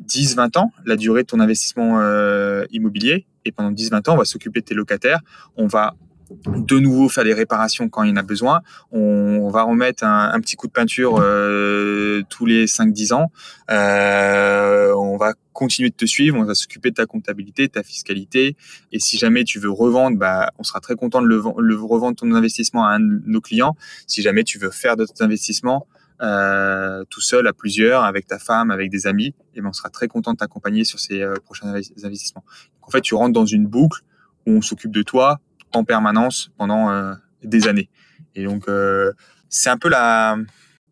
10-20 0.06 0.58
ans, 0.58 0.72
la 0.84 0.96
durée 0.96 1.22
de 1.22 1.26
ton 1.26 1.40
investissement 1.40 1.98
euh, 2.00 2.64
immobilier. 2.70 3.26
Et 3.44 3.50
pendant 3.50 3.72
10-20 3.72 4.10
ans, 4.10 4.14
on 4.14 4.16
va 4.18 4.24
s'occuper 4.24 4.60
de 4.60 4.64
tes 4.64 4.74
locataires. 4.74 5.20
On 5.56 5.66
va 5.66 5.96
de 6.30 6.78
nouveau 6.78 7.08
faire 7.08 7.24
des 7.24 7.34
réparations 7.34 7.88
quand 7.88 8.02
il 8.02 8.10
y 8.10 8.12
en 8.12 8.16
a 8.16 8.22
besoin. 8.22 8.60
On, 8.92 9.48
va 9.50 9.62
remettre 9.62 10.04
un, 10.04 10.38
petit 10.40 10.56
coup 10.56 10.66
de 10.66 10.72
peinture 10.72 11.18
euh, 11.20 12.22
tous 12.28 12.44
les 12.44 12.66
5-10 12.66 13.14
ans. 13.14 13.32
Euh, 13.70 14.92
on 14.94 15.16
va 15.16 15.34
continuer 15.52 15.88
de 15.90 15.94
te 15.94 16.04
suivre, 16.04 16.38
on 16.38 16.44
va 16.44 16.54
s'occuper 16.54 16.90
de 16.90 16.96
ta 16.96 17.06
comptabilité, 17.06 17.66
de 17.66 17.72
ta 17.72 17.82
fiscalité. 17.82 18.56
Et 18.92 19.00
si 19.00 19.16
jamais 19.16 19.44
tu 19.44 19.58
veux 19.58 19.70
revendre, 19.70 20.18
bah, 20.18 20.52
on 20.58 20.62
sera 20.62 20.80
très 20.80 20.94
content 20.96 21.22
de 21.22 21.34
revendre 21.34 22.16
ton 22.16 22.32
investissement 22.32 22.86
à 22.86 22.90
un 22.90 23.00
de 23.00 23.22
nos 23.26 23.40
clients. 23.40 23.74
Si 24.06 24.22
jamais 24.22 24.44
tu 24.44 24.58
veux 24.58 24.70
faire 24.70 24.96
d'autres 24.96 25.22
investissements, 25.22 25.86
euh, 26.20 27.04
tout 27.08 27.20
seul, 27.20 27.46
à 27.46 27.52
plusieurs, 27.52 28.04
avec 28.04 28.26
ta 28.26 28.38
femme, 28.38 28.70
avec 28.70 28.90
des 28.90 29.06
amis, 29.06 29.34
et 29.54 29.60
ben 29.60 29.68
on 29.68 29.72
sera 29.72 29.88
très 29.88 30.08
content 30.08 30.32
de 30.32 30.38
t'accompagner 30.38 30.84
sur 30.84 31.00
ces 31.00 31.24
prochains 31.44 31.68
investissements. 32.04 32.44
En 32.82 32.90
fait, 32.90 33.00
tu 33.00 33.14
rentres 33.14 33.32
dans 33.32 33.46
une 33.46 33.66
boucle 33.66 34.02
où 34.46 34.52
on 34.52 34.62
s'occupe 34.62 34.92
de 34.92 35.02
toi, 35.02 35.40
en 35.72 35.84
permanence 35.84 36.50
pendant 36.56 36.90
euh, 36.90 37.14
des 37.42 37.68
années. 37.68 37.88
Et 38.34 38.44
donc, 38.44 38.68
euh, 38.68 39.12
c'est 39.48 39.70
un 39.70 39.78
peu 39.78 39.88
la, 39.88 40.36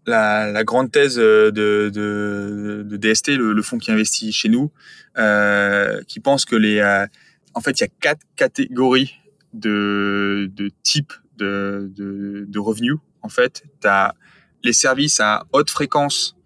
la, 0.06 0.64
grande 0.64 0.90
thèse 0.90 1.16
de, 1.16 1.50
de, 1.52 2.84
de 2.84 2.96
DST, 2.96 3.28
le, 3.36 3.62
fonds 3.62 3.78
qui 3.78 3.90
investit 3.90 4.32
chez 4.32 4.48
nous, 4.48 4.70
euh, 5.18 6.02
qui 6.06 6.20
pense 6.20 6.44
que 6.44 6.56
les, 6.56 6.78
euh, 6.78 7.06
en 7.54 7.60
fait, 7.60 7.80
il 7.80 7.84
y 7.84 7.86
a 7.86 7.90
quatre 8.00 8.22
catégories 8.36 9.14
de, 9.52 10.50
de 10.54 10.70
types 10.82 11.12
de, 11.38 11.92
de, 11.96 12.58
revenus. 12.58 12.96
En 13.22 13.28
fait, 13.28 13.64
tu 13.80 13.88
as 13.88 14.14
les 14.62 14.72
services 14.72 15.20
à 15.20 15.44
haute 15.52 15.70
fréquence 15.70 16.36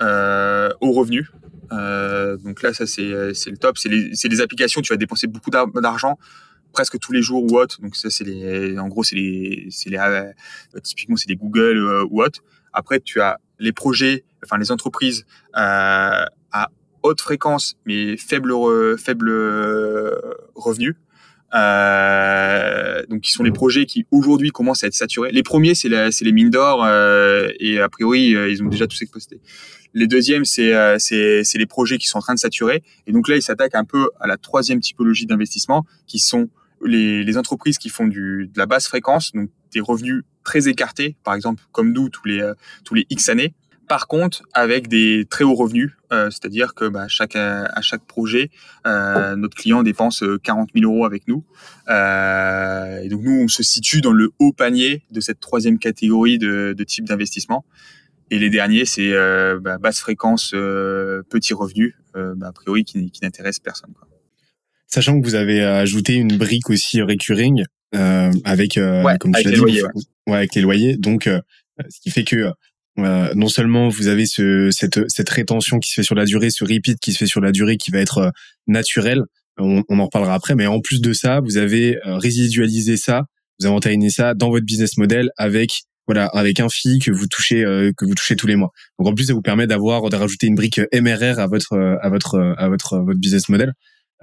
euh, 0.00 0.70
aux 0.80 0.92
revenus. 0.92 1.30
Euh, 1.72 2.36
donc 2.36 2.62
là, 2.62 2.72
ça 2.72 2.86
c'est 2.86 3.02
le 3.10 3.56
top. 3.56 3.78
C'est 3.78 3.88
les, 3.88 4.10
les 4.10 4.40
applications. 4.40 4.82
Tu 4.82 4.92
vas 4.92 4.96
dépenser 4.96 5.26
beaucoup 5.26 5.50
d'argent 5.50 6.18
presque 6.76 6.98
tous 6.98 7.12
les 7.12 7.22
jours 7.22 7.42
ou 7.42 7.56
autre. 7.56 7.80
Donc 7.80 7.96
ça 7.96 8.10
c'est 8.10 8.24
les, 8.24 8.78
en 8.78 8.88
gros 8.88 9.02
c'est 9.02 9.16
les, 9.16 9.66
c'est 9.70 9.88
les, 9.88 9.96
euh, 9.96 10.30
typiquement 10.82 11.16
c'est 11.16 11.26
des 11.26 11.36
Google 11.36 11.78
euh, 11.78 12.04
ou 12.10 12.22
autre. 12.22 12.40
Après 12.74 13.00
tu 13.00 13.22
as 13.22 13.38
les 13.58 13.72
projets, 13.72 14.24
enfin 14.44 14.58
les 14.58 14.70
entreprises 14.70 15.24
euh, 15.56 16.26
à 16.52 16.68
haute 17.02 17.22
fréquence 17.22 17.78
mais 17.86 18.18
faible 18.18 18.52
faible 18.98 19.30
revenu. 20.54 20.96
Donc, 23.08 23.20
qui 23.22 23.32
sont 23.32 23.44
les 23.44 23.52
projets 23.52 23.86
qui 23.86 24.04
aujourd'hui 24.10 24.50
commencent 24.50 24.84
à 24.84 24.88
être 24.88 25.00
saturés. 25.04 25.30
Les 25.32 25.42
premiers, 25.42 25.74
c'est 25.74 25.88
les 25.88 26.32
mines 26.32 26.50
d'or 26.50 26.86
et 26.86 27.80
a 27.80 27.88
priori, 27.88 28.34
ils 28.52 28.62
ont 28.62 28.68
déjà 28.68 28.86
tous 28.86 29.00
exposé. 29.00 29.40
Les 29.94 30.06
deuxièmes, 30.06 30.44
c'est 30.44 30.98
c'est 30.98 31.58
les 31.64 31.70
projets 31.76 31.96
qui 31.96 32.08
sont 32.08 32.18
en 32.18 32.20
train 32.26 32.34
de 32.34 32.38
saturer. 32.38 32.82
Et 33.06 33.12
donc 33.12 33.28
là, 33.28 33.36
ils 33.36 33.46
s'attaquent 33.48 33.76
un 33.76 33.86
peu 33.86 34.10
à 34.20 34.26
la 34.26 34.36
troisième 34.36 34.80
typologie 34.80 35.24
d'investissement, 35.24 35.86
qui 36.06 36.18
sont 36.18 36.50
les, 36.84 37.24
les, 37.24 37.38
entreprises 37.38 37.78
qui 37.78 37.88
font 37.88 38.06
du, 38.06 38.50
de 38.52 38.58
la 38.58 38.66
basse 38.66 38.88
fréquence, 38.88 39.32
donc 39.32 39.50
des 39.72 39.80
revenus 39.80 40.24
très 40.44 40.68
écartés, 40.68 41.16
par 41.24 41.34
exemple 41.34 41.62
comme 41.72 41.92
nous 41.92 42.08
tous 42.08 42.26
les 42.26 42.52
tous 42.84 42.94
les 42.94 43.06
X 43.10 43.28
années, 43.28 43.54
par 43.88 44.08
contre, 44.08 44.42
avec 44.52 44.88
des 44.88 45.26
très 45.30 45.44
hauts 45.44 45.54
revenus, 45.54 45.92
euh, 46.12 46.30
c'est-à-dire 46.30 46.74
que 46.74 46.88
bah, 46.88 47.06
chaque, 47.08 47.36
à 47.36 47.80
chaque 47.82 48.04
projet, 48.04 48.50
euh, 48.86 49.36
notre 49.36 49.56
client 49.56 49.82
dépense 49.82 50.24
40 50.42 50.70
euh, 50.70 50.80
000 50.80 50.92
euros 50.92 51.04
avec 51.04 51.28
nous. 51.28 51.44
Euh, 51.88 53.00
et 53.00 53.08
donc 53.08 53.22
nous, 53.22 53.42
on 53.44 53.48
se 53.48 53.62
situe 53.62 54.00
dans 54.00 54.12
le 54.12 54.32
haut 54.38 54.52
panier 54.52 55.04
de 55.10 55.20
cette 55.20 55.40
troisième 55.40 55.78
catégorie 55.78 56.38
de, 56.38 56.74
de 56.76 56.84
type 56.84 57.04
d'investissement. 57.04 57.64
Et 58.30 58.40
les 58.40 58.50
derniers, 58.50 58.86
c'est 58.86 59.12
euh, 59.12 59.60
bah, 59.60 59.78
basse 59.78 60.00
fréquence, 60.00 60.50
euh, 60.52 61.22
petits 61.28 61.54
revenus, 61.54 61.94
bah, 62.14 62.48
a 62.48 62.52
priori 62.52 62.82
qui, 62.84 63.10
qui 63.10 63.22
n'intéresse 63.22 63.60
personne. 63.60 63.92
Quoi. 63.92 64.05
Sachant 64.86 65.20
que 65.20 65.26
vous 65.26 65.34
avez 65.34 65.62
ajouté 65.62 66.14
une 66.14 66.36
brique 66.36 66.70
aussi 66.70 67.02
recurring 67.02 67.64
avec, 67.92 68.74
comme 68.74 69.32
tu 69.32 69.40
avec 69.40 69.46
les 69.46 69.56
loyers. 69.56 69.82
Ouais. 70.26 70.36
avec 70.36 70.54
les 70.54 70.62
loyers. 70.62 70.96
Donc, 70.96 71.28
ce 71.88 72.00
qui 72.00 72.10
fait 72.10 72.24
que 72.24 72.52
euh, 72.98 73.30
non 73.34 73.48
seulement 73.48 73.88
vous 73.88 74.08
avez 74.08 74.26
ce, 74.26 74.70
cette, 74.70 75.00
cette 75.08 75.28
rétention 75.28 75.78
qui 75.78 75.90
se 75.90 75.94
fait 75.96 76.02
sur 76.02 76.14
la 76.14 76.24
durée, 76.24 76.50
ce 76.50 76.64
repeat 76.64 76.98
qui 76.98 77.12
se 77.12 77.18
fait 77.18 77.26
sur 77.26 77.40
la 77.40 77.52
durée 77.52 77.76
qui 77.76 77.90
va 77.90 77.98
être 77.98 78.18
euh, 78.18 78.30
naturel, 78.66 79.22
on, 79.58 79.82
on, 79.88 79.98
en 79.98 80.06
reparlera 80.06 80.34
après, 80.34 80.54
mais 80.54 80.66
en 80.66 80.80
plus 80.80 81.00
de 81.00 81.12
ça, 81.12 81.40
vous 81.40 81.58
avez 81.58 81.96
euh, 82.06 82.16
résidualisé 82.16 82.96
ça, 82.96 83.24
vous 83.58 83.66
avez 83.66 83.74
entériné 83.74 84.08
ça 84.08 84.34
dans 84.34 84.50
votre 84.50 84.64
business 84.64 84.96
model 84.96 85.30
avec 85.36 85.70
voilà 86.06 86.26
avec 86.26 86.60
un 86.60 86.68
fee 86.68 87.00
que 87.00 87.10
vous 87.10 87.26
touchez 87.26 87.64
que 87.64 88.04
vous 88.04 88.14
touchez 88.14 88.36
tous 88.36 88.46
les 88.46 88.54
mois. 88.54 88.70
Donc 88.98 89.08
en 89.08 89.14
plus 89.14 89.24
ça 89.24 89.32
vous 89.32 89.42
permet 89.42 89.66
d'avoir 89.66 90.08
de 90.08 90.14
rajouter 90.14 90.46
une 90.46 90.54
brique 90.54 90.80
MRR 90.94 91.40
à 91.40 91.48
votre 91.48 91.76
à 92.00 92.08
votre 92.08 92.54
à 92.58 92.68
votre 92.68 92.98
votre 92.98 93.18
business 93.18 93.48
model, 93.48 93.72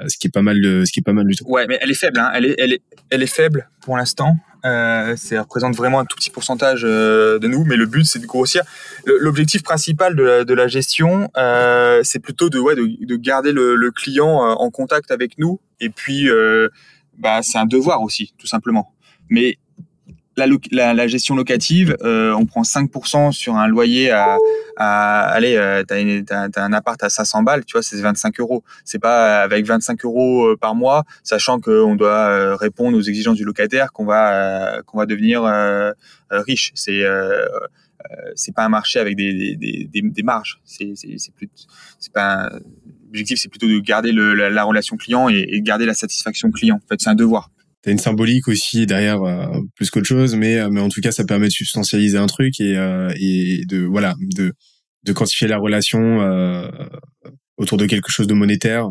ce 0.08 0.18
qui 0.18 0.28
est 0.28 0.32
pas 0.32 0.42
mal 0.42 0.58
ce 0.58 0.92
qui 0.92 1.00
est 1.00 1.04
pas 1.04 1.14
mal 1.14 1.28
du 1.28 1.36
tout. 1.36 1.46
Ouais, 1.48 1.66
mais 1.68 1.78
elle 1.82 1.92
est 1.92 1.96
faible 1.96 2.20
hein. 2.20 2.32
Elle 2.34 2.46
est 2.46 2.56
elle 2.58 2.74
est 2.74 2.82
elle 3.10 3.24
est 3.24 3.28
faible 3.34 3.70
pour 3.82 3.98
l'instant. 3.98 4.36
Euh, 4.66 5.18
ça 5.18 5.42
représente 5.42 5.76
vraiment 5.76 6.00
un 6.00 6.06
tout 6.06 6.16
petit 6.16 6.30
pourcentage 6.30 6.84
euh, 6.86 7.38
de 7.38 7.48
nous, 7.48 7.66
mais 7.66 7.76
le 7.76 7.86
but 7.86 8.06
c'est 8.06 8.20
de 8.20 8.26
grossir. 8.26 8.64
L'objectif 9.06 9.62
principal 9.62 10.16
de 10.16 10.24
la, 10.24 10.44
de 10.46 10.54
la 10.54 10.68
gestion, 10.68 11.30
euh, 11.36 12.00
c'est 12.04 12.20
plutôt 12.20 12.50
de, 12.50 12.60
ouais, 12.60 12.76
de, 12.76 13.06
de 13.06 13.16
garder 13.18 13.52
le, 13.52 13.76
le, 13.76 13.92
client 13.92 14.42
euh, 14.46 14.54
en 14.54 14.70
contact 14.70 15.12
avec 15.12 15.38
nous, 15.38 15.60
et 15.82 15.90
puis 15.90 16.30
euh, 16.30 16.70
bah, 17.18 17.42
c'est 17.42 17.58
un 17.58 17.66
devoir 17.66 18.02
aussi, 18.02 18.34
tout 18.38 18.48
simplement. 18.48 18.94
Mais 19.30 19.58
la, 20.38 20.48
la, 20.72 20.94
la, 20.94 21.08
gestion 21.08 21.36
locative, 21.36 21.96
euh, 22.04 22.34
on 22.34 22.46
prend 22.46 22.64
5% 22.64 23.32
sur 23.32 23.56
un 23.56 23.68
loyer 23.68 24.12
à, 24.12 24.38
à 24.78 25.22
allez, 25.30 25.56
euh, 25.56 25.84
t'as, 25.84 25.98
as, 25.98 26.64
un 26.64 26.74
appart 26.74 27.02
à 27.04 27.10
500 27.10 27.44
balles, 27.44 27.66
tu 27.66 27.74
vois, 27.74 27.84
c'est 27.84 28.00
25 28.00 28.40
euros. 28.40 28.64
C'est 28.84 29.00
pas 29.00 29.42
avec 29.42 29.66
25 29.66 30.04
euros 30.06 30.48
euh, 30.48 30.58
par 30.58 30.76
mois, 30.76 31.04
sachant 31.24 31.60
qu'on 31.60 31.96
doit 31.96 32.28
euh, 32.30 32.56
répondre 32.56 32.98
aux 32.98 33.02
exigences 33.02 33.38
du 33.38 33.46
locataire, 33.46 33.92
qu'on 33.92 34.06
va 34.06 34.82
qu'on 34.86 34.98
va 34.98 35.06
devenir 35.06 35.44
riche. 36.32 36.72
C'est 36.76 37.04
c'est 38.36 38.54
pas 38.54 38.66
un 38.66 38.70
marché 38.70 39.00
avec 39.00 39.16
des, 39.16 39.56
des, 39.56 39.88
des, 39.92 40.02
des 40.02 40.24
marges. 40.24 40.60
C'est 40.66 40.94
c'est 40.96 41.34
plus 41.36 41.50
c'est 42.00 42.14
pas 42.14 42.50
l'objectif, 43.06 43.40
c'est 43.40 43.50
plutôt 43.50 43.68
de 43.68 43.80
garder 43.80 44.12
le, 44.12 44.34
la, 44.34 44.50
la, 44.50 44.64
relation 44.64 44.98
client 44.98 45.30
et, 45.30 45.46
et 45.48 45.62
garder 45.62 45.86
la 45.86 45.94
satisfaction 45.94 46.50
client. 46.50 46.80
En 46.84 46.88
fait, 46.88 47.00
c'est 47.00 47.10
un 47.10 47.16
devoir 47.16 47.52
t'as 47.84 47.92
une 47.92 48.00
symbolique 48.00 48.48
aussi 48.48 48.86
derrière 48.86 49.22
euh, 49.22 49.60
plus 49.76 49.90
qu'autre 49.90 50.08
chose 50.08 50.36
mais 50.36 50.58
euh, 50.58 50.70
mais 50.70 50.82
en 50.82 50.90
tout 50.90 51.02
cas 51.02 51.12
ça 51.12 51.26
permet 51.26 51.48
de 51.48 51.52
substantialiser 51.52 52.18
un 52.18 52.28
truc 52.28 52.60
et 52.60 52.78
euh, 52.78 53.14
et 53.18 53.64
de 53.68 53.82
voilà 53.82 54.16
de 54.36 54.54
de 55.04 55.14
quantifier 55.14 55.48
la 55.48 55.58
relation 55.58 56.20
autour 57.58 57.78
de 57.78 57.86
quelque 57.86 58.10
chose 58.10 58.26
de 58.26 58.34
monétaire 58.34 58.90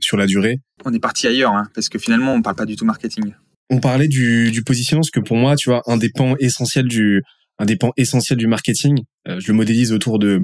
sur 0.00 0.16
la 0.16 0.26
durée. 0.26 0.58
On 0.84 0.92
est 0.92 0.98
parti 0.98 1.28
ailleurs 1.28 1.52
hein, 1.52 1.68
parce 1.72 1.88
que 1.88 2.00
finalement 2.00 2.34
on 2.34 2.42
parle 2.42 2.56
pas 2.56 2.66
du 2.66 2.74
tout 2.74 2.84
marketing. 2.84 3.32
On 3.70 3.78
parlait 3.78 4.08
du 4.08 4.50
du 4.50 4.64
positionnement 4.64 5.02
parce 5.02 5.12
que 5.12 5.20
pour 5.20 5.36
moi 5.36 5.54
tu 5.54 5.70
vois 5.70 5.82
un 5.86 5.98
des 5.98 6.10
pans 6.10 6.34
essentiels 6.40 6.88
du 6.88 7.22
un 7.60 7.64
des 7.64 7.76
pans 7.76 7.92
essentiels 7.96 8.40
du 8.40 8.48
marketing, 8.48 9.04
je 9.24 9.46
le 9.46 9.54
modélise 9.54 9.92
autour 9.92 10.18
de 10.18 10.40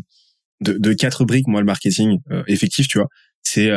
de, 0.61 0.75
de 0.79 0.93
quatre 0.93 1.25
briques 1.25 1.49
moi 1.49 1.61
le 1.61 1.67
marketing 1.67 2.19
effectif 2.47 2.87
tu 2.87 2.99
vois 2.99 3.09
c'est 3.43 3.71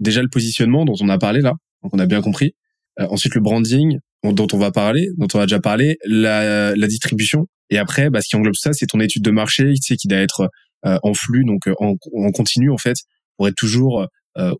déjà 0.00 0.22
le 0.22 0.28
positionnement 0.28 0.86
dont 0.86 0.96
on 1.00 1.10
a 1.10 1.18
parlé 1.18 1.42
là 1.42 1.52
donc 1.82 1.92
on 1.92 1.98
a 1.98 2.06
bien 2.06 2.22
compris 2.22 2.54
euh, 2.54 2.65
ensuite, 2.98 3.34
le 3.34 3.40
branding 3.40 3.98
dont 4.22 4.46
on 4.52 4.58
va 4.58 4.72
parler, 4.72 5.08
dont 5.16 5.28
on 5.34 5.40
a 5.40 5.42
déjà 5.42 5.60
parlé, 5.60 5.98
la, 6.04 6.74
la 6.74 6.86
distribution. 6.86 7.46
Et 7.70 7.78
après, 7.78 8.10
bah, 8.10 8.20
ce 8.20 8.28
qui 8.28 8.36
englobe 8.36 8.54
ça, 8.54 8.72
c'est 8.72 8.86
ton 8.86 9.00
étude 9.00 9.22
de 9.22 9.30
marché, 9.30 9.72
tu 9.74 9.82
sais, 9.82 9.96
qui 9.96 10.08
doit 10.08 10.18
être 10.18 10.50
euh, 10.84 10.98
en 11.02 11.14
flux, 11.14 11.44
donc 11.44 11.68
euh, 11.68 11.74
en, 11.78 11.94
en, 12.14 12.30
continu 12.30 12.70
en 12.70 12.78
fait, 12.78 12.96
pour 13.36 13.48
être 13.48 13.56
toujours 13.56 14.06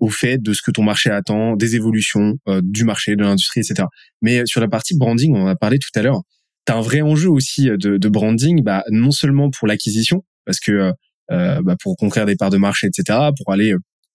au 0.00 0.08
fait 0.08 0.38
de 0.40 0.54
ce 0.54 0.62
que 0.62 0.70
ton 0.70 0.82
marché 0.82 1.10
attend, 1.10 1.54
des 1.54 1.76
évolutions 1.76 2.38
du 2.62 2.84
marché, 2.84 3.14
de 3.14 3.24
l'industrie, 3.24 3.60
etc. 3.60 3.86
Mais 4.22 4.46
sur 4.46 4.62
la 4.62 4.68
partie 4.68 4.96
branding, 4.96 5.34
on 5.36 5.42
en 5.42 5.46
a 5.48 5.54
parlé 5.54 5.78
tout 5.78 5.90
à 5.98 6.00
l'heure. 6.00 6.22
tu 6.66 6.72
as 6.72 6.76
un 6.76 6.80
vrai 6.80 7.02
enjeu 7.02 7.28
aussi 7.28 7.66
de, 7.66 7.98
de 7.98 8.08
branding, 8.08 8.62
bah, 8.62 8.84
non 8.88 9.10
seulement 9.10 9.50
pour 9.50 9.68
l'acquisition, 9.68 10.24
parce 10.46 10.60
que 10.60 10.92
bah, 11.28 11.76
pour 11.82 11.94
conquérir 11.98 12.24
des 12.24 12.36
parts 12.36 12.48
de 12.48 12.56
marché, 12.56 12.86
etc., 12.86 13.18
pour 13.36 13.52
aller 13.52 13.74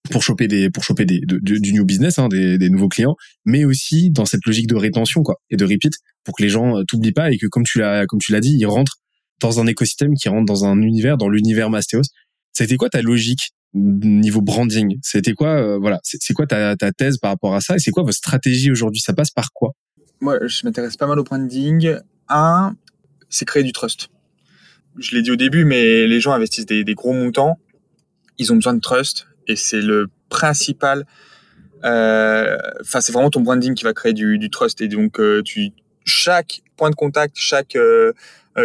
pour 0.09 0.23
choper 0.23 0.47
des 0.47 0.69
pour 0.69 0.83
choper 0.83 1.05
des 1.05 1.21
du 1.25 1.73
new 1.73 1.85
business 1.85 2.17
hein, 2.17 2.27
des, 2.27 2.57
des, 2.57 2.69
nouveaux 2.69 2.87
clients 2.87 3.15
mais 3.45 3.65
aussi 3.65 4.09
dans 4.09 4.25
cette 4.25 4.45
logique 4.45 4.67
de 4.67 4.75
rétention 4.75 5.21
quoi 5.21 5.35
et 5.49 5.57
de 5.57 5.63
repeat 5.63 5.93
pour 6.23 6.35
que 6.35 6.43
les 6.43 6.49
gens 6.49 6.77
euh, 6.77 6.83
t'oublient 6.87 7.11
pas 7.11 7.31
et 7.31 7.37
que 7.37 7.47
comme 7.47 7.63
tu 7.63 7.79
l'as 7.79 8.05
comme 8.07 8.19
tu 8.19 8.31
l'as 8.31 8.39
dit 8.39 8.55
ils 8.57 8.65
rentrent 8.65 8.97
dans 9.41 9.59
un 9.59 9.67
écosystème 9.67 10.13
qui 10.13 10.29
rentre 10.29 10.45
dans 10.45 10.65
un 10.65 10.81
univers 10.81 11.17
dans 11.17 11.29
l'univers 11.29 11.69
Mastéos. 11.69 12.03
C'était 12.53 12.77
quoi 12.77 12.89
ta 12.89 13.01
logique 13.01 13.51
niveau 13.73 14.41
branding? 14.41 14.97
C'était 15.01 15.33
quoi 15.33 15.49
euh, 15.49 15.77
voilà 15.79 15.99
c'est 16.03 16.33
quoi 16.33 16.47
ta, 16.47 16.75
ta 16.75 16.91
thèse 16.91 17.17
par 17.17 17.31
rapport 17.31 17.55
à 17.55 17.61
ça 17.61 17.75
et 17.75 17.79
c'est 17.79 17.91
quoi 17.91 18.03
votre 18.03 18.17
stratégie 18.17 18.71
aujourd'hui? 18.71 19.01
Ça 19.01 19.13
passe 19.13 19.31
par 19.31 19.51
quoi? 19.53 19.71
Moi 20.19 20.39
je 20.45 20.61
m'intéresse 20.65 20.97
pas 20.97 21.07
mal 21.07 21.19
au 21.19 21.23
branding. 21.23 21.95
Un 22.29 22.75
c'est 23.29 23.45
créer 23.45 23.63
du 23.63 23.71
trust. 23.71 24.09
Je 24.97 25.15
l'ai 25.15 25.21
dit 25.21 25.31
au 25.31 25.35
début 25.35 25.65
mais 25.65 26.07
les 26.07 26.19
gens 26.19 26.31
investissent 26.31 26.65
des, 26.65 26.83
des 26.83 26.93
gros 26.95 27.13
montants. 27.13 27.57
Ils 28.37 28.51
ont 28.51 28.55
besoin 28.55 28.73
de 28.73 28.79
trust 28.79 29.27
et 29.47 29.55
c'est 29.55 29.81
le 29.81 30.07
principal. 30.29 31.05
Euh, 31.83 32.57
enfin, 32.81 33.01
c'est 33.01 33.11
vraiment 33.11 33.29
ton 33.29 33.41
branding 33.41 33.73
qui 33.73 33.83
va 33.83 33.93
créer 33.93 34.13
du, 34.13 34.49
trust 34.49 34.81
et 34.81 34.87
donc 34.87 35.19
euh, 35.19 35.43
chaque 36.05 36.61
point 36.77 36.89
de 36.89 36.95
contact, 36.95 37.35
chaque 37.37 37.75
euh, 37.75 38.13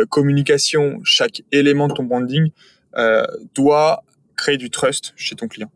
communication, 0.09 1.01
chaque 1.05 1.43
élément 1.53 1.89
de 1.89 1.95
ton 1.95 2.05
branding 2.05 2.51
doit 3.55 4.03
créer 4.37 4.57
du 4.57 4.71
trust 4.71 5.13
chez 5.17 5.35
ton 5.37 5.49
client. 5.49 5.71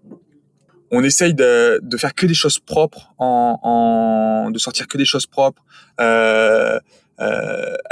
On 0.90 1.04
essaye 1.04 1.34
de, 1.34 1.80
faire 1.98 2.14
que 2.14 2.26
des 2.26 2.34
choses 2.34 2.58
propres, 2.58 3.14
de 3.20 4.58
sortir 4.58 4.88
que 4.88 4.96
des 4.96 5.04
choses 5.04 5.26
propres 5.26 5.62
à 5.98 6.80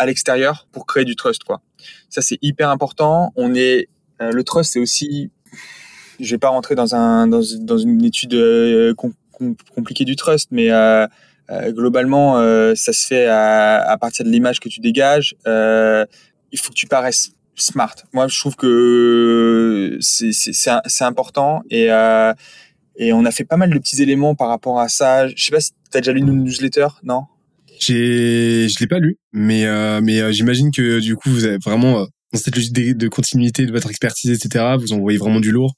l'extérieur 0.06 0.66
pour 0.72 0.86
créer 0.86 1.04
du 1.04 1.14
trust. 1.14 1.42
Ça 2.08 2.22
c'est 2.22 2.38
hyper 2.40 2.70
important. 2.70 3.32
On 3.36 3.54
est 3.54 3.88
le 4.18 4.42
trust, 4.42 4.72
c'est 4.72 4.80
aussi 4.80 5.30
je 6.18 6.30
vais 6.30 6.38
pas 6.38 6.48
rentrer 6.48 6.74
dans 6.74 6.94
un 6.94 7.26
dans, 7.26 7.42
une 7.78 8.04
étude 8.04 8.34
euh, 8.34 8.94
compliquée 9.74 10.04
du 10.04 10.16
trust, 10.16 10.48
mais 10.50 10.70
euh, 10.70 11.06
euh, 11.50 11.72
globalement, 11.72 12.34
ça 12.74 12.92
se 12.92 13.06
fait 13.06 13.26
à, 13.26 13.96
partir 14.00 14.24
de 14.24 14.30
l'image 14.30 14.60
que 14.60 14.68
tu 14.68 14.80
dégages. 14.80 15.34
il 15.46 16.58
faut 16.58 16.70
que 16.70 16.78
tu 16.78 16.86
paraisses 16.86 17.32
smart. 17.54 17.94
Moi, 18.12 18.28
je 18.28 18.38
trouve 18.38 18.56
que 18.56 19.98
c'est 20.00 21.04
important 21.04 21.62
et 21.70 21.90
on 23.12 23.24
a 23.24 23.30
fait 23.30 23.44
pas 23.44 23.56
mal 23.56 23.70
de 23.70 23.78
petits 23.78 24.02
éléments 24.02 24.34
par 24.34 24.48
rapport 24.48 24.80
à 24.80 24.88
ça. 24.88 25.28
Je 25.28 25.42
sais 25.42 25.52
pas 25.52 25.60
si 25.60 25.72
tu 25.90 25.98
as 25.98 26.00
déjà 26.00 26.12
lu 26.12 26.20
une 26.20 26.44
newsletter, 26.44 26.88
non? 27.02 27.22
J'ai, 27.80 28.68
je 28.68 28.80
l'ai 28.80 28.88
pas 28.88 28.98
lu, 28.98 29.18
mais 29.32 29.64
mais 30.00 30.32
j'imagine 30.32 30.72
que 30.72 30.98
du 30.98 31.14
coup 31.14 31.30
vous 31.30 31.44
avez 31.44 31.58
vraiment 31.58 32.06
dans 32.32 32.38
cette 32.38 32.54
logique 32.54 32.74
de 32.74 33.08
continuité 33.08 33.64
de 33.66 33.72
votre 33.72 33.88
expertise, 33.88 34.30
etc. 34.30 34.74
Vous 34.78 34.92
envoyez 34.92 35.18
vraiment 35.18 35.40
du 35.40 35.52
lourd. 35.52 35.74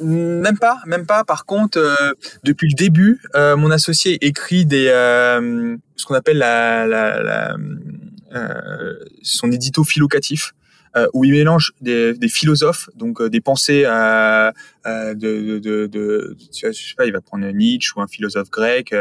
Même 0.00 0.58
pas, 0.58 0.78
même 0.86 1.06
pas. 1.06 1.24
Par 1.24 1.46
contre, 1.46 1.78
euh, 1.78 1.94
depuis 2.42 2.68
le 2.68 2.74
début, 2.74 3.20
euh, 3.34 3.56
mon 3.56 3.70
associé 3.70 4.24
écrit 4.26 4.66
des 4.66 4.88
euh, 4.88 5.76
ce 5.96 6.04
qu'on 6.04 6.14
appelle 6.14 6.38
la, 6.38 6.86
la, 6.86 7.22
la 7.22 7.56
son 9.22 9.52
édito 9.52 9.84
philocatif. 9.84 10.52
où 11.12 11.24
il 11.24 11.32
mélange 11.32 11.72
des, 11.80 12.14
des 12.14 12.28
philosophes, 12.28 12.88
donc 12.94 13.22
des 13.22 13.40
pensées 13.40 13.82
de, 13.82 15.12
de, 15.14 15.58
de, 15.58 15.86
de, 15.86 16.36
je 16.52 16.72
sais 16.72 16.94
pas, 16.96 17.06
il 17.06 17.12
va 17.12 17.20
prendre 17.20 17.46
Nietzsche 17.46 17.92
ou 17.96 18.00
un 18.00 18.06
philosophe 18.06 18.50
grec, 18.50 18.94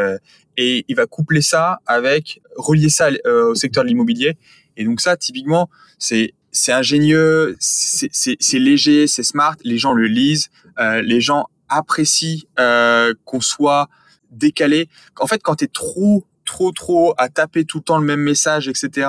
et 0.57 0.85
il 0.87 0.95
va 0.95 1.05
coupler 1.05 1.41
ça 1.41 1.79
avec 1.85 2.41
relier 2.55 2.89
ça 2.89 3.09
au 3.25 3.55
secteur 3.55 3.83
de 3.83 3.89
l'immobilier. 3.89 4.37
Et 4.75 4.85
donc 4.85 5.01
ça, 5.01 5.17
typiquement, 5.17 5.69
c'est 5.99 6.33
c'est 6.51 6.71
ingénieux, 6.71 7.55
c'est 7.59 8.59
léger, 8.59 9.07
c'est 9.07 9.23
smart, 9.23 9.55
les 9.63 9.79
gens 9.79 9.93
le 9.93 10.05
lisent, 10.05 10.49
euh, 10.62 10.62
les 10.77 11.21
gens 11.21 11.47
apprécient 11.69 12.43
euh, 12.59 13.13
qu'on 13.25 13.41
soit 13.41 13.89
décalé. 14.31 14.89
En 15.19 15.27
fait, 15.27 15.41
quand 15.41 15.55
tu 15.55 15.65
es 15.65 15.67
trop 15.67 16.25
trop 16.45 16.71
trop 16.71 17.13
à 17.17 17.29
taper 17.29 17.63
tout 17.63 17.77
le 17.77 17.83
temps 17.83 17.97
le 17.97 18.05
même 18.05 18.19
message, 18.19 18.67
etc. 18.67 19.07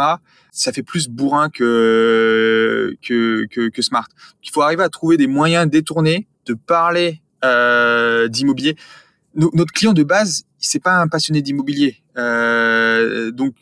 Ça 0.52 0.72
fait 0.72 0.82
plus 0.82 1.08
bourrin 1.08 1.50
que 1.50 2.96
que 3.02 3.46
que, 3.50 3.68
que 3.68 3.82
smart. 3.82 4.08
Il 4.42 4.50
faut 4.50 4.62
arriver 4.62 4.84
à 4.84 4.88
trouver 4.88 5.16
des 5.16 5.26
moyens 5.26 5.68
détournés 5.68 6.28
de 6.46 6.54
parler 6.54 7.22
euh, 7.44 8.28
d'immobilier. 8.28 8.76
notre 9.34 9.72
client 9.72 9.92
de 9.92 10.04
base, 10.04 10.44
c'est 10.58 10.82
pas 10.82 11.00
un 11.00 11.08
passionné 11.08 11.42
d'immobilier. 11.42 11.96
Euh, 12.16 13.32
donc 13.32 13.54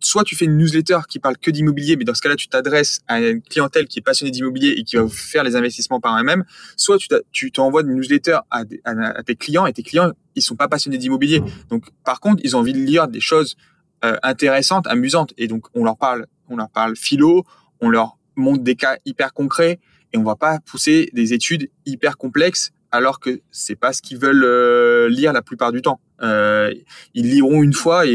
soit 0.00 0.24
tu 0.24 0.36
fais 0.36 0.44
une 0.44 0.56
newsletter 0.56 0.98
qui 1.08 1.18
parle 1.18 1.36
que 1.38 1.50
d'immobilier, 1.50 1.96
mais 1.96 2.04
dans 2.04 2.14
ce 2.14 2.22
cas-là, 2.22 2.36
tu 2.36 2.48
t'adresses 2.48 3.00
à 3.08 3.20
une 3.20 3.42
clientèle 3.42 3.86
qui 3.86 3.98
est 3.98 4.02
passionnée 4.02 4.30
d'immobilier 4.30 4.74
et 4.76 4.84
qui 4.84 4.96
va 4.96 5.08
faire 5.08 5.44
les 5.44 5.56
investissements 5.56 6.00
par 6.00 6.18
eux-mêmes, 6.18 6.44
soit 6.76 6.98
tu 7.32 7.52
t'envoies 7.52 7.82
une 7.82 7.94
newsletter 7.94 8.38
à, 8.50 8.64
à, 8.84 9.22
tes 9.22 9.36
clients 9.36 9.66
et 9.66 9.72
tes 9.72 9.82
clients, 9.82 10.12
ils 10.34 10.42
sont 10.42 10.56
pas 10.56 10.68
passionnés 10.68 10.98
d'immobilier. 10.98 11.42
Donc, 11.70 11.84
par 12.04 12.20
contre, 12.20 12.40
ils 12.44 12.56
ont 12.56 12.60
envie 12.60 12.72
de 12.72 12.78
lire 12.78 13.08
des 13.08 13.20
choses 13.20 13.56
euh, 14.04 14.16
intéressantes, 14.22 14.86
amusantes. 14.86 15.34
Et 15.38 15.48
donc, 15.48 15.66
on 15.74 15.84
leur 15.84 15.96
parle, 15.96 16.26
on 16.48 16.56
leur 16.56 16.70
parle 16.70 16.96
philo, 16.96 17.44
on 17.80 17.90
leur 17.90 18.16
montre 18.36 18.62
des 18.62 18.76
cas 18.76 18.96
hyper 19.04 19.32
concrets 19.32 19.80
et 20.12 20.18
on 20.18 20.22
va 20.22 20.36
pas 20.36 20.60
pousser 20.60 21.10
des 21.12 21.32
études 21.32 21.68
hyper 21.84 22.16
complexes 22.16 22.70
alors 22.90 23.20
que 23.20 23.40
c'est 23.50 23.76
pas 23.76 23.92
ce 23.92 24.00
qu'ils 24.00 24.18
veulent 24.18 24.44
euh, 24.44 25.08
lire 25.08 25.32
la 25.32 25.42
plupart 25.42 25.72
du 25.72 25.82
temps. 25.82 26.00
Euh, 26.20 26.74
ils 27.14 27.30
liront 27.30 27.62
une 27.62 27.72
fois 27.72 28.06
et, 28.06 28.10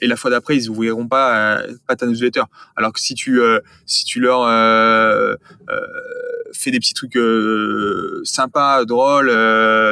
et 0.00 0.06
la 0.06 0.16
fois 0.16 0.30
d'après 0.30 0.56
ils 0.56 0.70
ouvriront 0.70 1.08
pas 1.08 1.58
euh, 1.58 1.74
pas 1.86 1.96
ta 1.96 2.06
newsletter. 2.06 2.42
Alors 2.76 2.92
que 2.92 3.00
si 3.00 3.14
tu 3.14 3.40
euh, 3.40 3.60
si 3.84 4.04
tu 4.04 4.20
leur 4.20 4.46
fais 6.52 6.70
des 6.70 6.78
petits 6.78 6.94
trucs 6.94 7.18
sympas, 8.24 8.84
drôles, 8.84 9.30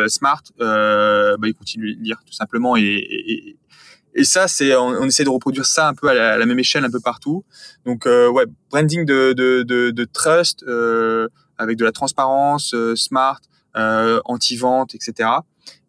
smart, 0.08 0.42
bah 0.58 1.36
ils 1.42 1.54
continuent 1.54 1.96
de 1.96 2.02
lire 2.02 2.22
tout 2.26 2.32
simplement 2.32 2.76
et, 2.76 2.82
et, 2.82 3.56
et 4.16 4.22
ça, 4.22 4.46
c'est 4.46 4.76
on, 4.76 4.90
on, 4.90 5.06
essaie 5.06 5.24
de 5.24 5.28
reproduire 5.28 5.66
ça 5.66 5.88
un 5.88 5.94
peu 5.94 6.06
à 6.08 6.38
la, 6.38 6.46
même 6.46 6.60
échelle 6.60 6.84
un 6.84 6.90
peu 6.90 7.00
partout. 7.00 7.44
Donc 7.84 8.06
ouais, 8.06 8.46
branding 8.70 9.04
de 9.04 9.32
de, 9.32 9.64
de, 9.64 9.90
de 9.90 10.04
trust 10.04 10.64
avec 11.58 11.76
de 11.76 11.84
la 11.84 11.92
transparence, 11.92 12.74
smart, 12.94 13.40
euh, 13.76 14.20
anti-vente, 14.24 14.94
etc. 14.94 15.28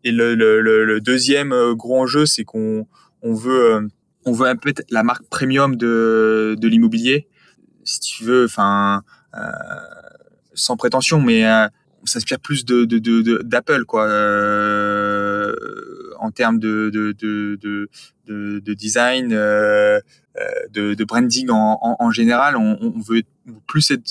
Et 0.06 0.12
le, 0.12 0.36
le, 0.36 0.62
le, 0.62 1.02
deuxième 1.02 1.52
euh, 1.52 1.74
gros 1.74 2.00
enjeu, 2.00 2.28
c'est 2.28 2.44
qu'on 2.44 2.88
on 3.24 3.34
veut 3.34 3.74
euh, 3.74 3.82
on 4.24 4.34
veut 4.34 4.48
un 4.48 4.56
peu 4.56 4.72
la 4.92 5.02
marque 5.02 5.26
premium 5.30 5.76
de, 5.76 6.56
de 6.60 6.68
l'immobilier, 6.68 7.28
si 7.84 8.00
tu 8.00 8.24
veux, 8.24 8.46
enfin 8.46 9.02
euh, 9.36 9.40
sans 10.54 10.78
prétention, 10.78 11.20
mais 11.20 11.46
euh, 11.48 11.68
on 12.04 12.06
s'inspire 12.06 12.40
plus 12.40 12.66
de 12.66 12.86
d'Apple 13.42 13.80
de, 13.80 13.84
quoi, 13.84 14.06
euh, 14.06 15.56
en 16.20 16.30
termes 16.30 16.60
de 16.60 16.92
de, 16.94 17.12
de, 17.14 17.58
de, 18.28 18.60
de 18.60 18.74
design, 18.76 19.34
euh, 19.34 20.00
de, 20.72 20.94
de 20.94 21.04
branding 21.04 21.50
en, 21.50 21.80
en, 21.82 21.96
en 22.00 22.12
général. 22.12 22.58
On, 22.58 22.78
on, 22.80 23.00
veut 23.00 23.24
plus 23.66 23.90
être, 23.90 24.08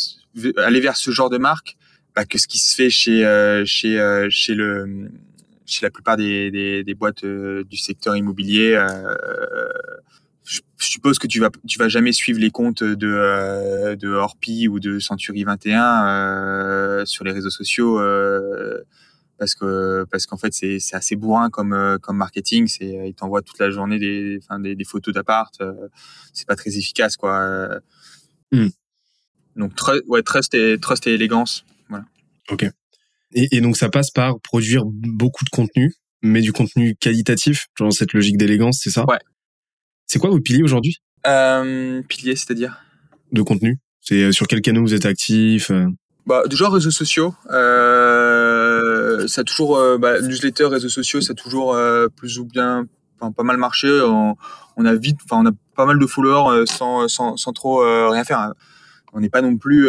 aller 0.58 0.80
vers 0.80 0.96
ce 0.96 1.12
genre 1.12 1.30
de 1.30 1.38
marque 1.38 1.76
bah, 2.16 2.24
que 2.24 2.38
ce 2.38 2.48
qui 2.48 2.58
se 2.58 2.74
fait 2.74 2.90
chez 2.90 3.22
chez 3.64 4.26
chez 4.30 4.54
le 4.54 5.08
chez 5.66 5.84
la 5.84 5.90
plupart 5.90 6.16
des, 6.16 6.50
des, 6.50 6.84
des 6.84 6.94
boîtes 6.94 7.24
euh, 7.24 7.64
du 7.64 7.76
secteur 7.76 8.16
immobilier. 8.16 8.78
je 10.44 10.60
suppose 10.78 11.18
que 11.18 11.26
tu 11.26 11.40
vas 11.40 11.50
tu 11.66 11.78
vas 11.78 11.88
jamais 11.88 12.12
suivre 12.12 12.38
les 12.38 12.50
comptes 12.50 12.84
de 12.84 13.94
de 13.94 14.08
Orpi 14.08 14.68
ou 14.68 14.78
de 14.78 14.98
Century 14.98 15.44
21 15.44 17.04
sur 17.06 17.24
les 17.24 17.32
réseaux 17.32 17.50
sociaux 17.50 17.98
parce 19.38 19.54
que 19.54 20.04
parce 20.10 20.26
qu'en 20.26 20.36
fait 20.36 20.52
c'est 20.52 20.78
c'est 20.80 20.96
assez 20.96 21.16
bourrin 21.16 21.48
comme 21.48 21.98
comme 22.02 22.18
marketing 22.18 22.68
c'est 22.68 23.08
ils 23.08 23.14
t'envoient 23.14 23.40
toute 23.40 23.58
la 23.58 23.70
journée 23.70 23.98
des 23.98 24.38
enfin 24.42 24.60
des, 24.60 24.74
des 24.74 24.84
photos 24.84 25.14
d'appart 25.14 25.50
c'est 26.34 26.46
pas 26.46 26.56
très 26.56 26.76
efficace 26.76 27.16
quoi 27.16 27.80
mm. 28.52 28.68
donc 29.56 29.72
ouais 30.08 30.22
trust 30.22 30.52
et 30.54 30.78
trust 30.78 31.06
et 31.06 31.14
élégance 31.14 31.64
Ok. 32.50 32.66
Et, 33.34 33.56
et, 33.56 33.60
donc 33.60 33.76
ça 33.76 33.88
passe 33.88 34.10
par 34.10 34.40
produire 34.40 34.84
beaucoup 34.86 35.44
de 35.44 35.50
contenu, 35.50 35.92
mais 36.22 36.40
du 36.40 36.52
contenu 36.52 36.94
qualitatif, 36.94 37.66
genre 37.76 37.92
cette 37.92 38.12
logique 38.12 38.36
d'élégance, 38.36 38.80
c'est 38.82 38.90
ça 38.90 39.04
Ouais. 39.08 39.18
C'est 40.06 40.18
quoi 40.18 40.30
vos 40.30 40.40
piliers 40.40 40.62
aujourd'hui 40.62 40.98
euh, 41.26 42.02
Piliers, 42.08 42.36
c'est-à-dire 42.36 42.82
De 43.32 43.42
contenu? 43.42 43.78
C'est 44.00 44.22
euh, 44.22 44.32
sur 44.32 44.46
quel 44.46 44.60
canal 44.60 44.82
vous 44.82 44.94
êtes 44.94 45.06
actif 45.06 45.70
euh? 45.70 45.86
Bah, 46.26 46.42
genre 46.50 46.72
réseaux 46.72 46.90
sociaux. 46.90 47.34
Euh, 47.50 49.26
ça 49.26 49.40
a 49.42 49.44
toujours 49.44 49.76
euh, 49.76 49.98
bah, 49.98 50.20
newsletter, 50.20 50.66
réseaux 50.66 50.88
sociaux, 50.88 51.20
ça 51.20 51.32
a 51.32 51.34
toujours 51.34 51.76
plus 52.16 52.38
ou 52.38 52.44
bien, 52.44 52.86
enfin, 53.18 53.32
pas 53.32 53.42
mal 53.42 53.56
marché. 53.56 53.88
On, 54.02 54.36
on, 54.76 54.84
a 54.84 54.94
vite, 54.94 55.18
enfin 55.24 55.42
on 55.42 55.46
a 55.46 55.52
pas 55.74 55.86
mal 55.86 55.98
de 55.98 56.06
followers 56.06 56.66
sans, 56.66 57.08
sans, 57.08 57.36
sans 57.36 57.52
trop 57.52 57.80
rien 58.10 58.24
faire 58.24 58.52
on 59.16 59.20
n'est 59.20 59.30
pas 59.30 59.42
non 59.42 59.56
plus 59.56 59.88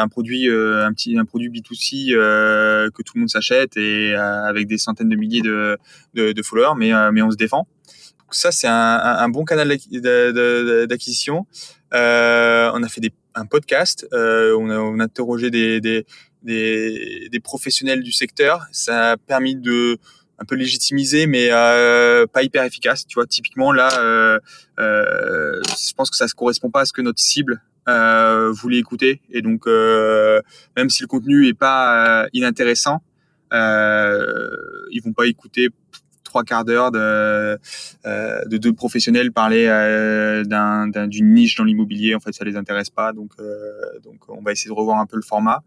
un 0.00 0.08
produit 0.08 0.48
euh, 0.48 0.86
un 0.86 0.92
petit 0.92 1.18
un 1.18 1.24
produit 1.24 1.50
B2C 1.50 2.12
euh, 2.14 2.90
que 2.90 3.02
tout 3.02 3.12
le 3.14 3.20
monde 3.20 3.30
s'achète 3.30 3.76
et 3.76 4.14
avec 4.14 4.66
des 4.66 4.78
centaines 4.78 5.08
de 5.08 5.16
milliers 5.16 5.42
de, 5.42 5.78
de, 6.14 6.42
followers 6.42 6.74
mais 6.76 6.92
mais 7.12 7.22
on 7.22 7.30
se 7.30 7.36
défend. 7.36 7.66
Ça 8.30 8.52
c'est 8.52 8.68
un, 8.68 9.28
bon 9.28 9.44
canal 9.44 9.68
d'acquisition. 9.68 11.46
On 11.92 11.96
a 12.82 12.88
fait 12.88 13.00
des, 13.00 13.12
un 13.34 13.46
podcast 13.46 14.06
on 14.12 14.70
a, 14.70 14.78
on 14.78 15.00
interrogé 15.00 15.50
des, 15.50 15.80
des, 15.80 17.40
professionnels 17.42 18.02
du 18.02 18.12
secteur. 18.12 18.66
Ça 18.72 19.12
a 19.12 19.16
permis 19.16 19.56
de 19.56 19.98
un 20.40 20.44
peu 20.46 20.54
légitimisé, 20.54 21.26
mais 21.26 21.48
euh, 21.52 22.26
pas 22.26 22.42
hyper 22.42 22.64
efficace. 22.64 23.06
Tu 23.06 23.14
vois, 23.14 23.26
typiquement 23.26 23.72
là, 23.72 23.90
euh, 24.00 24.38
euh, 24.78 25.60
je 25.64 25.92
pense 25.92 26.10
que 26.10 26.16
ça 26.16 26.24
ne 26.24 26.30
correspond 26.30 26.70
pas 26.70 26.80
à 26.80 26.84
ce 26.86 26.92
que 26.92 27.02
notre 27.02 27.20
cible 27.20 27.62
euh, 27.88 28.52
voulait 28.52 28.78
écouter. 28.78 29.20
Et 29.30 29.42
donc, 29.42 29.66
euh, 29.66 30.40
même 30.76 30.90
si 30.90 31.02
le 31.02 31.08
contenu 31.08 31.46
est 31.46 31.54
pas 31.54 32.24
euh, 32.24 32.28
inintéressant, 32.32 33.02
euh, 33.52 34.50
ils 34.90 35.02
vont 35.02 35.12
pas 35.12 35.26
écouter 35.26 35.68
trois 36.24 36.44
quarts 36.44 36.64
d'heure 36.64 36.92
de, 36.92 37.58
euh, 38.06 38.44
de 38.46 38.56
deux 38.56 38.72
professionnels 38.72 39.32
parler 39.32 39.66
euh, 39.66 40.44
d'un, 40.44 40.86
d'une 41.08 41.34
niche 41.34 41.56
dans 41.56 41.64
l'immobilier. 41.64 42.14
En 42.14 42.20
fait, 42.20 42.32
ça 42.32 42.44
les 42.44 42.56
intéresse 42.56 42.90
pas. 42.90 43.12
Donc, 43.12 43.32
donc, 44.04 44.28
on 44.28 44.42
va 44.42 44.52
essayer 44.52 44.70
de 44.70 44.74
revoir 44.74 44.98
un 44.98 45.06
peu 45.06 45.16
le 45.16 45.22
format. 45.22 45.62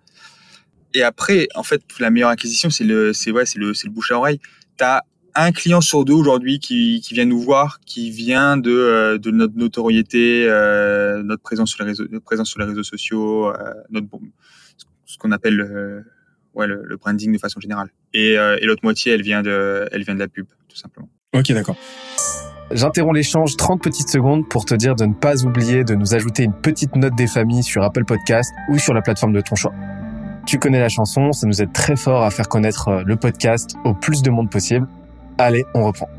Et 0.94 1.04
après, 1.04 1.48
en 1.56 1.64
fait, 1.64 1.82
la 2.00 2.12
meilleure 2.12 2.30
acquisition, 2.30 2.70
c'est 2.70 2.84
le, 2.84 3.14
c'est 3.14 3.32
ouais, 3.32 3.46
c'est 3.46 3.60
le, 3.60 3.74
c'est 3.74 3.88
le 3.88 3.94
bouche 3.94 4.12
à 4.12 4.18
oreille 4.18 4.40
tu 4.78 4.84
as 4.84 5.04
un 5.36 5.52
client 5.52 5.82
sur 5.82 6.06
deux 6.06 6.14
aujourd'hui 6.14 6.60
qui, 6.60 7.02
qui 7.02 7.14
vient 7.14 7.26
nous 7.26 7.40
voir, 7.40 7.80
qui 7.86 8.12
vient 8.12 8.58
de, 8.58 8.72
euh, 8.72 9.18
de 9.18 9.32
notre 9.32 9.56
notoriété, 9.56 10.46
euh, 10.48 11.24
notre 11.24 11.42
présence 11.42 11.72
sur 11.72 11.84
les 11.84 11.90
réseaux, 11.90 12.06
présence 12.24 12.50
sur 12.50 12.60
les 12.60 12.66
réseaux 12.66 12.84
sociaux, 12.84 13.50
euh, 13.50 13.74
notre 13.90 14.08
ce 15.06 15.18
qu'on 15.18 15.32
appelle 15.32 15.56
le, 15.56 16.04
ouais, 16.56 16.68
le, 16.68 16.98
branding 16.98 17.32
de 17.32 17.38
façon 17.38 17.60
générale. 17.60 17.90
Et, 18.14 18.34
et 18.34 18.66
l'autre 18.66 18.82
moitié, 18.84 19.14
elle 19.14 19.22
vient 19.22 19.44
de, 19.44 19.88
elle 19.92 20.04
vient 20.04 20.16
de 20.16 20.20
la 20.20 20.28
pub, 20.28 20.48
tout 20.68 20.78
simplement. 20.78 21.10
Ok, 21.36 21.52
d'accord. 21.52 21.76
J'interromps 22.72 23.14
l'échange 23.16 23.56
30 23.56 23.84
petites 23.84 24.10
secondes 24.10 24.50
pour 24.50 24.66
te 24.66 24.74
dire 24.74 24.96
de 24.96 25.06
ne 25.06 25.14
pas 25.14 25.46
oublier 25.46 25.84
de 25.84 25.94
nous 25.94 26.16
ajouter 26.16 26.44
une 26.44 26.54
petite 26.54 26.96
note 26.96 27.14
des 27.16 27.28
familles 27.28 27.62
sur 27.62 27.84
Apple 27.84 28.06
Podcast 28.06 28.52
ou 28.70 28.80
sur 28.80 28.94
la 28.96 29.02
plateforme 29.02 29.34
de 29.34 29.42
ton 29.42 29.56
choix. 29.56 29.74
Tu 30.46 30.60
connais 30.60 30.80
la 30.80 30.90
chanson, 30.90 31.32
ça 31.32 31.48
nous 31.48 31.62
aide 31.62 31.72
très 31.72 31.96
fort 31.96 32.24
à 32.24 32.30
faire 32.30 32.50
connaître 32.50 32.90
euh, 32.90 33.04
le 33.06 33.16
podcast 33.16 33.76
au 33.86 33.94
plus 33.94 34.22
de 34.22 34.30
monde 34.30 34.50
possible. 34.50 34.88
Allez, 35.38 35.66
on 35.74 35.86
reprend. 35.86 36.10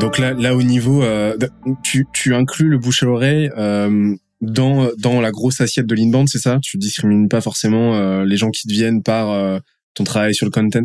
Donc 0.00 0.18
là, 0.18 0.32
là 0.32 0.54
au 0.54 0.62
niveau, 0.62 1.02
euh, 1.02 1.36
tu, 1.82 2.06
tu 2.12 2.34
inclus 2.34 2.68
le 2.68 2.78
bouche 2.78 3.02
à 3.02 3.06
oreille 3.06 3.50
euh, 3.56 4.14
dans 4.40 4.90
dans 4.96 5.20
la 5.20 5.30
grosse 5.30 5.60
assiette 5.60 5.86
de 5.86 5.94
l'inbound, 5.94 6.28
c'est 6.28 6.38
ça? 6.38 6.58
Tu 6.62 6.78
discrimines 6.78 7.28
pas 7.28 7.40
forcément 7.40 7.96
euh, 7.96 8.24
les 8.24 8.36
gens 8.36 8.50
qui 8.50 8.68
te 8.68 8.72
viennent 8.72 9.02
par 9.02 9.30
euh, 9.30 9.58
ton 9.94 10.04
travail 10.04 10.34
sur 10.34 10.46
le 10.46 10.52
content? 10.52 10.84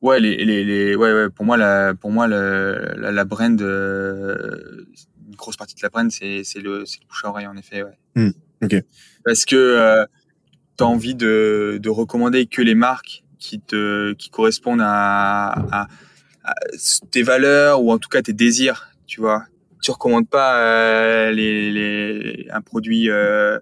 Ouais, 0.00 0.20
les, 0.20 0.44
les, 0.44 0.64
les 0.64 0.96
ouais, 0.96 1.12
ouais, 1.12 1.28
pour 1.30 1.44
moi 1.44 1.56
la 1.56 1.94
pour 1.94 2.10
moi 2.10 2.26
la, 2.26 2.94
la, 2.96 3.12
la 3.12 3.24
brand, 3.24 3.60
une 3.60 5.36
grosse 5.36 5.56
partie 5.56 5.74
de 5.74 5.80
la 5.82 5.90
brand, 5.90 6.10
c'est 6.10 6.42
c'est 6.44 6.60
le 6.60 6.84
c'est 6.86 7.00
le 7.00 7.06
bouche 7.06 7.24
à 7.24 7.28
oreille 7.28 7.46
en 7.46 7.56
effet. 7.56 7.82
Ouais. 7.82 7.98
Hmm. 8.14 8.32
ok 8.62 8.82
parce 9.24 9.44
que 9.44 9.56
euh, 9.56 10.04
tu 10.76 10.84
as 10.84 10.86
envie 10.86 11.14
de, 11.14 11.78
de, 11.80 11.88
recommander 11.88 12.46
que 12.46 12.62
les 12.62 12.74
marques 12.74 13.23
qui 13.38 13.60
te 13.60 14.12
qui 14.14 14.30
correspondent 14.30 14.82
à, 14.82 15.86
à, 16.44 16.54
tes 17.10 17.22
valeurs 17.22 17.82
ou 17.82 17.90
en 17.92 17.98
tout 17.98 18.08
cas 18.08 18.22
tes 18.22 18.32
désirs, 18.32 18.88
tu 19.06 19.20
vois. 19.20 19.44
Tu 19.82 19.90
recommandes 19.90 20.28
pas 20.28 20.58
euh, 20.58 21.30
les, 21.30 21.70
les, 21.70 22.48
un 22.50 22.62
produit. 22.62 23.10
Euh, 23.10 23.58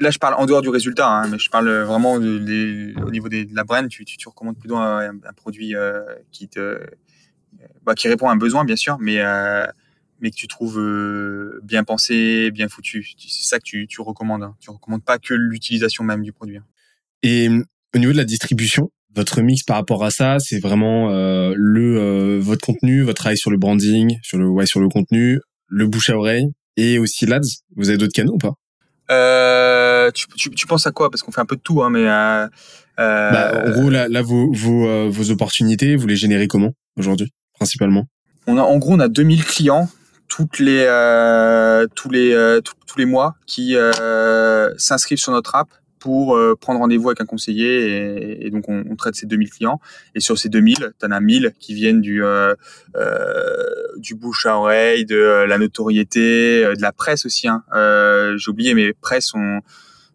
là, 0.00 0.10
je 0.10 0.18
parle 0.18 0.34
en 0.34 0.46
dehors 0.46 0.62
du 0.62 0.68
résultat, 0.68 1.08
hein, 1.08 1.28
mais 1.28 1.38
je 1.38 1.50
parle 1.50 1.70
vraiment 1.82 2.14
au 2.14 2.20
niveau 2.20 3.28
de 3.28 3.54
la 3.54 3.64
brand. 3.64 3.88
Tu, 3.88 4.04
tu, 4.04 4.28
recommandes 4.28 4.58
plutôt 4.58 4.76
un, 4.76 5.12
produit 5.36 5.76
euh, 5.76 6.02
qui 6.32 6.48
te 6.48 6.80
bah, 7.84 7.94
qui 7.94 8.08
répond 8.08 8.28
à 8.28 8.32
un 8.32 8.36
besoin, 8.36 8.64
bien 8.64 8.76
sûr, 8.76 8.98
mais 9.00 9.20
mais 10.20 10.30
que 10.30 10.36
tu 10.36 10.46
trouves 10.46 10.80
bien 11.64 11.84
pensé, 11.84 12.50
bien 12.52 12.68
foutu. 12.68 13.04
C'est 13.18 13.48
ça 13.48 13.58
que 13.58 13.64
tu, 13.64 13.86
tu 13.88 14.00
recommandes. 14.00 14.44
Hein. 14.44 14.56
Tu 14.60 14.70
recommandes 14.70 15.04
pas 15.04 15.18
que 15.18 15.34
l'utilisation 15.34 16.04
même 16.04 16.22
du 16.22 16.32
produit. 16.32 16.58
Hein. 16.58 16.66
Et 17.22 17.48
au 17.94 17.98
niveau 17.98 18.12
de 18.12 18.16
la 18.16 18.24
distribution, 18.24 18.90
votre 19.14 19.40
mix 19.42 19.62
par 19.62 19.76
rapport 19.76 20.04
à 20.04 20.10
ça, 20.10 20.38
c'est 20.38 20.58
vraiment 20.58 21.10
euh, 21.10 21.52
le 21.56 21.98
euh, 21.98 22.38
votre 22.40 22.64
contenu, 22.64 23.02
votre 23.02 23.20
travail 23.20 23.36
sur 23.36 23.50
le 23.50 23.58
branding, 23.58 24.18
sur 24.22 24.38
le 24.38 24.48
ouais 24.48 24.66
sur 24.66 24.80
le 24.80 24.88
contenu, 24.88 25.40
le 25.68 25.86
bouche 25.86 26.10
à 26.10 26.16
oreille 26.16 26.46
et 26.76 26.98
aussi 26.98 27.26
l'ads. 27.26 27.40
Vous 27.76 27.88
avez 27.88 27.98
d'autres 27.98 28.12
canaux 28.12 28.34
ou 28.34 28.38
pas? 28.38 28.54
Euh, 29.10 30.10
tu, 30.12 30.26
tu, 30.36 30.50
tu, 30.50 30.66
penses 30.66 30.86
à 30.86 30.92
quoi? 30.92 31.10
Parce 31.10 31.22
qu'on 31.22 31.32
fait 31.32 31.40
un 31.40 31.46
peu 31.46 31.56
de 31.56 31.60
tout, 31.60 31.82
hein, 31.82 31.90
mais 31.90 32.06
euh, 32.06 32.48
bah, 32.96 33.64
en 33.66 33.70
gros 33.70 33.90
là, 33.90 34.08
là 34.08 34.22
vos 34.22 34.50
vos, 34.52 35.10
vos 35.10 35.30
opportunités, 35.30 35.96
vous 35.96 36.06
les 36.06 36.16
générez 36.16 36.48
comment 36.48 36.72
aujourd'hui 36.96 37.30
principalement? 37.54 38.06
On 38.46 38.56
a 38.56 38.62
en 38.62 38.78
gros 38.78 38.94
on 38.94 39.00
a 39.00 39.08
2000 39.08 39.44
clients 39.44 39.88
toutes 40.28 40.58
les 40.58 40.86
tous 41.94 42.08
les 42.08 42.60
tous 42.62 42.98
les 42.98 43.04
mois 43.04 43.34
qui 43.46 43.76
s'inscrivent 44.78 45.18
sur 45.18 45.32
notre 45.32 45.54
app 45.54 45.68
pour 46.02 46.36
euh, 46.36 46.56
prendre 46.60 46.80
rendez-vous 46.80 47.10
avec 47.10 47.20
un 47.20 47.26
conseiller 47.26 48.44
et, 48.44 48.50
donc 48.50 48.64
on, 48.68 48.96
traite 48.96 49.14
ces 49.14 49.26
2000 49.26 49.50
clients 49.50 49.80
et 50.16 50.20
sur 50.20 50.36
ces 50.36 50.48
2000 50.48 50.94
tu 50.98 51.06
en 51.06 51.12
as 51.12 51.20
1000 51.20 51.52
qui 51.60 51.74
viennent 51.74 52.00
du 52.00 52.24
euh, 52.24 52.56
euh, 52.96 53.62
du 53.98 54.16
bouche 54.16 54.44
à 54.46 54.58
oreille 54.58 55.06
de 55.06 55.44
la 55.46 55.58
notoriété 55.58 56.64
de 56.64 56.82
la 56.82 56.90
presse 56.90 57.24
aussi 57.24 57.46
hein. 57.46 57.62
j'ai 58.36 58.50
oublié 58.50 58.74
mais 58.74 58.94
presse 58.94 59.32
on 59.34 59.60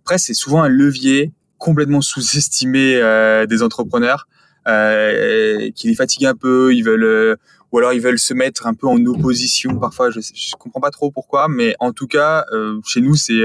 presse 0.03 0.25
c'est 0.25 0.33
souvent 0.33 0.61
un 0.61 0.67
levier 0.67 1.31
complètement 1.57 2.01
sous-estimé 2.01 3.01
des 3.47 3.63
entrepreneurs 3.63 4.27
qui 4.65 5.87
les 5.87 5.95
fatigue 5.95 6.25
un 6.25 6.35
peu 6.35 6.75
ils 6.75 6.83
veulent 6.83 7.37
ou 7.71 7.77
alors 7.77 7.93
ils 7.93 8.01
veulent 8.01 8.19
se 8.19 8.33
mettre 8.33 8.67
un 8.67 8.73
peu 8.73 8.87
en 8.87 9.03
opposition 9.05 9.79
parfois 9.79 10.11
je, 10.11 10.19
je 10.19 10.51
comprends 10.59 10.81
pas 10.81 10.91
trop 10.91 11.11
pourquoi 11.11 11.47
mais 11.47 11.75
en 11.79 11.93
tout 11.93 12.07
cas 12.07 12.45
chez 12.85 12.99
nous 12.99 13.15
c'est 13.15 13.41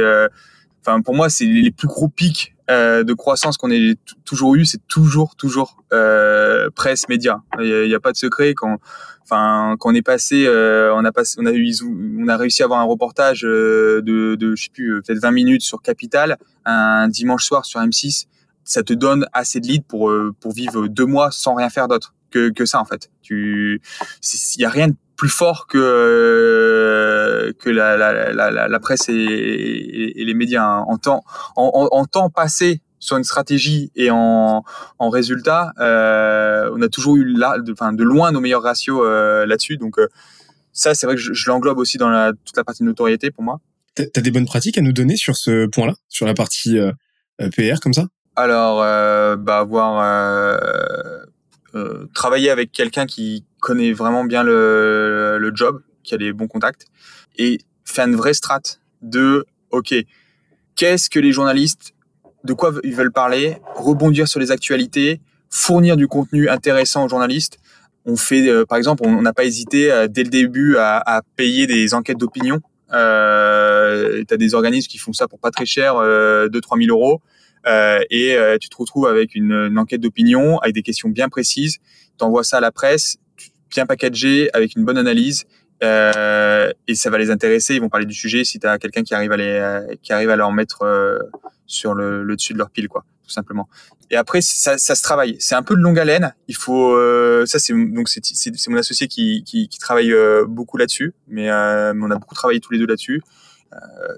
enfin 0.83 1.01
pour 1.01 1.15
moi 1.15 1.31
c'est 1.31 1.47
les 1.47 1.71
plus 1.71 1.89
gros 1.89 2.09
pics 2.09 2.55
euh, 2.71 3.05
de 3.05 3.13
croissance 3.13 3.57
qu'on 3.57 3.71
ait 3.71 3.97
toujours 4.25 4.55
eu, 4.55 4.65
c'est 4.65 4.87
toujours 4.87 5.35
toujours 5.37 5.83
euh, 5.93 6.71
presse 6.75 7.09
média. 7.09 7.43
Il 7.59 7.89
n'y 7.89 7.95
a, 7.95 8.01
pas 8.01 8.13
de 8.13 8.17
secret 8.17 8.55
quand 8.55 8.79
enfin 9.23 9.77
quand 9.79 9.91
on 9.91 9.95
est 9.95 10.03
passé 10.03 10.47
euh, 10.47 10.95
on 10.95 11.05
a 11.05 11.13
passé 11.13 11.37
on 11.41 11.47
a 11.47 11.53
eu 11.53 11.73
on 12.19 12.29
a 12.29 12.37
réussi 12.37 12.63
à 12.63 12.67
avoir 12.67 12.81
un 12.81 12.85
reportage 12.85 13.45
euh, 13.45 14.01
de 14.03 14.37
de 14.37 14.55
je 14.55 14.65
sais 14.65 14.71
plus 14.73 15.03
peut-être 15.03 15.21
20 15.21 15.31
minutes 15.31 15.63
sur 15.63 15.83
Capital 15.83 16.37
un 16.65 17.09
dimanche 17.09 17.45
soir 17.45 17.65
sur 17.65 17.81
M6 17.81 18.27
ça 18.65 18.83
te 18.83 18.93
donne 18.93 19.27
assez 19.33 19.61
de 19.61 19.67
leads 19.67 19.85
pour 19.87 20.11
euh, 20.11 20.35
pour 20.41 20.53
vivre 20.53 20.87
deux 20.89 21.07
mois 21.07 21.31
sans 21.31 21.55
rien 21.55 21.69
faire 21.69 21.89
d'autre 21.89 22.15
que 22.33 22.51
que 22.51 22.65
ça 22.65 22.81
en 22.81 22.85
fait 22.85 23.11
tu 23.23 23.81
il 24.57 24.61
y 24.61 24.65
a 24.65 24.71
rien 24.71 24.89
de 24.89 24.97
plus 25.17 25.29
fort 25.29 25.67
que 25.69 25.79
euh, 25.79 27.53
que 27.61 27.71
la, 27.71 27.97
la, 27.97 28.33
la, 28.33 28.69
la 28.69 28.81
presse 28.81 29.09
et, 29.09 29.13
et, 29.13 30.25
les 30.25 30.35
médias 30.35 30.65
hein. 30.65 30.85
en 30.89 30.99
temps 30.99 31.23
en, 31.55 31.89
en, 31.93 32.05
temps 32.07 32.29
passé 32.31 32.81
sur 33.03 33.17
une 33.17 33.25
stratégie 33.25 33.91
et 33.97 34.11
en, 34.11 34.65
en 34.99 35.11
résultat, 35.11 35.73
euh, 35.81 36.71
on 36.73 36.81
a 36.83 36.89
toujours 36.89 37.17
eu 37.17 37.25
là, 37.25 37.59
de, 37.59 37.73
enfin, 37.73 37.93
de 37.93 38.05
loin 38.05 38.31
nos 38.31 38.41
meilleurs 38.41 38.63
ratios 38.63 39.03
euh, 39.05 39.45
là-dessus. 39.45 39.77
Donc 39.77 39.99
euh, 39.99 40.07
ça, 40.73 40.95
c'est 40.95 41.07
vrai 41.07 41.17
que 41.17 41.21
je, 41.21 41.33
je 41.33 41.51
l'englobe 41.51 41.79
aussi 41.79 41.99
dans 41.99 42.09
la, 42.09 42.33
toute 42.33 42.57
la 42.57 42.63
partie 42.63 42.85
de 42.85 42.89
notoriété 42.89 43.33
pour 43.33 43.43
moi. 43.43 43.59
T'as 43.97 44.05
as 44.17 44.21
des 44.21 44.31
bonnes 44.31 44.47
pratiques 44.47 44.79
à 44.79 44.83
nous 44.83 44.93
donner 44.93 45.17
sur 45.17 45.37
ce 45.37 45.67
point-là, 45.67 45.95
sur 46.09 46.27
la 46.27 46.35
partie 46.35 46.79
PR 47.39 47.81
comme 47.83 47.93
ça? 47.93 48.07
Alors, 48.37 48.79
bah, 49.37 49.65
avoir 51.75 52.07
travailler 52.15 52.51
avec 52.51 52.73
quelqu'un 52.73 53.07
qui 53.07 53.45
connaît 53.61 53.93
vraiment 53.93 54.25
bien 54.25 54.43
le, 54.43 55.39
le 55.39 55.53
job, 55.55 55.83
qui 56.03 56.15
a 56.15 56.19
des 56.19 56.33
bons 56.33 56.49
contacts, 56.49 56.87
et 57.37 57.59
faire 57.85 58.07
une 58.07 58.17
vraie 58.17 58.35
strat 58.35 58.61
de, 59.03 59.45
OK, 59.71 59.95
qu'est-ce 60.77 61.11
que 61.11 61.19
les 61.19 61.33
journalistes, 61.33 61.95
de 62.45 62.53
quoi 62.53 62.73
ils 62.83 62.95
veulent 62.95 63.13
parler, 63.13 63.59
rebondir 63.75 64.29
sur 64.29 64.41
les 64.41 64.51
actualités, 64.51 65.21
fournir 65.51 65.97
du 65.97 66.09
contenu 66.09 66.49
intéressant 66.49 67.05
aux 67.05 67.09
journalistes. 67.09 67.59
On 68.05 68.17
fait, 68.17 68.49
euh, 68.49 68.65
par 68.65 68.79
exemple, 68.79 69.03
on 69.07 69.23
n'a 69.23 69.33
pas 69.33 69.45
hésité 69.45 69.93
euh, 69.93 70.09
dès 70.09 70.25
le 70.25 70.31
début 70.31 70.77
à, 70.77 70.99
à, 70.99 71.23
payer 71.37 71.67
des 71.67 71.95
enquêtes 71.95 72.19
d'opinion. 72.19 72.61
Euh, 72.93 74.25
tu 74.27 74.35
as 74.35 74.37
des 74.37 74.55
organismes 74.55 74.89
qui 74.89 74.99
font 74.99 75.13
ça 75.13 75.29
pour 75.29 75.39
pas 75.39 75.51
très 75.51 75.67
cher, 75.67 75.97
euh, 75.97 76.49
2-3 76.49 76.85
000 76.85 76.97
euros. 76.99 77.21
Euh, 77.67 78.01
et 78.11 78.35
euh, 78.35 78.59
tu 78.59 78.69
te 78.69 78.77
retrouves 78.77 79.07
avec 79.07 79.35
une, 79.35 79.53
une 79.53 79.79
enquête 79.79 80.01
d'opinion, 80.01 80.59
avec 80.59 80.75
des 80.75 80.83
questions 80.83 81.09
bien 81.09 81.29
précises. 81.29 81.79
Tu 82.19 82.25
envoies 82.25 82.45
ça 82.45 82.59
à 82.59 82.61
la 82.61 82.73
presse, 82.73 83.17
bien 83.71 83.87
packagé, 83.87 84.51
avec 84.53 84.77
une 84.77 84.85
bonne 84.85 84.99
analyse. 84.99 85.45
Euh, 85.83 86.71
et 86.87 86.95
ça 86.95 87.11
va 87.11 87.19
les 87.19 87.31
intéresser. 87.31 87.75
Ils 87.75 87.81
vont 87.81 87.89
parler 87.89 88.07
du 88.07 88.15
sujet 88.15 88.45
si 88.45 88.61
tu 88.61 88.67
as 88.67 88.79
quelqu'un 88.79 89.03
qui 89.03 89.15
arrive 89.15 89.33
à 89.33 89.37
les 89.37 89.45
euh, 89.45 89.95
qui 90.03 90.13
arrive 90.13 90.31
à 90.31 90.37
leur 90.37 90.53
mettre 90.53 90.83
euh, 90.83 91.19
sur 91.67 91.95
le, 91.95 92.23
le, 92.23 92.37
dessus 92.37 92.53
de 92.53 92.59
leur 92.59 92.71
pile, 92.71 92.89
quoi, 92.89 93.05
tout 93.25 93.31
simplement. 93.31 93.69
Et 94.11 94.17
après, 94.17 94.43
ça, 94.43 94.79
ça 94.79 94.95
se 94.95 95.03
travaille. 95.03 95.37
C'est 95.41 95.55
un 95.55 95.63
peu 95.63 95.75
de 95.75 95.81
longue 95.81 95.99
haleine. 95.99 96.35
Il 96.47 96.55
faut 96.55 96.95
euh, 96.95 97.47
ça, 97.47 97.59
c'est 97.59 97.73
donc 97.73 98.09
c'est 98.09 98.25
c'est 98.25 98.69
mon 98.69 98.77
associé 98.77 99.09
qui 99.09 99.43
qui, 99.45 99.69
qui 99.69 99.79
travaille 99.79 100.15
beaucoup 100.47 100.77
là-dessus, 100.77 101.15
mais, 101.27 101.47
mais 101.95 102.05
on 102.05 102.11
a 102.11 102.17
beaucoup 102.17 102.35
travaillé 102.35 102.61
tous 102.61 102.73
les 102.73 102.79
deux 102.79 102.87
là-dessus. 102.87 103.23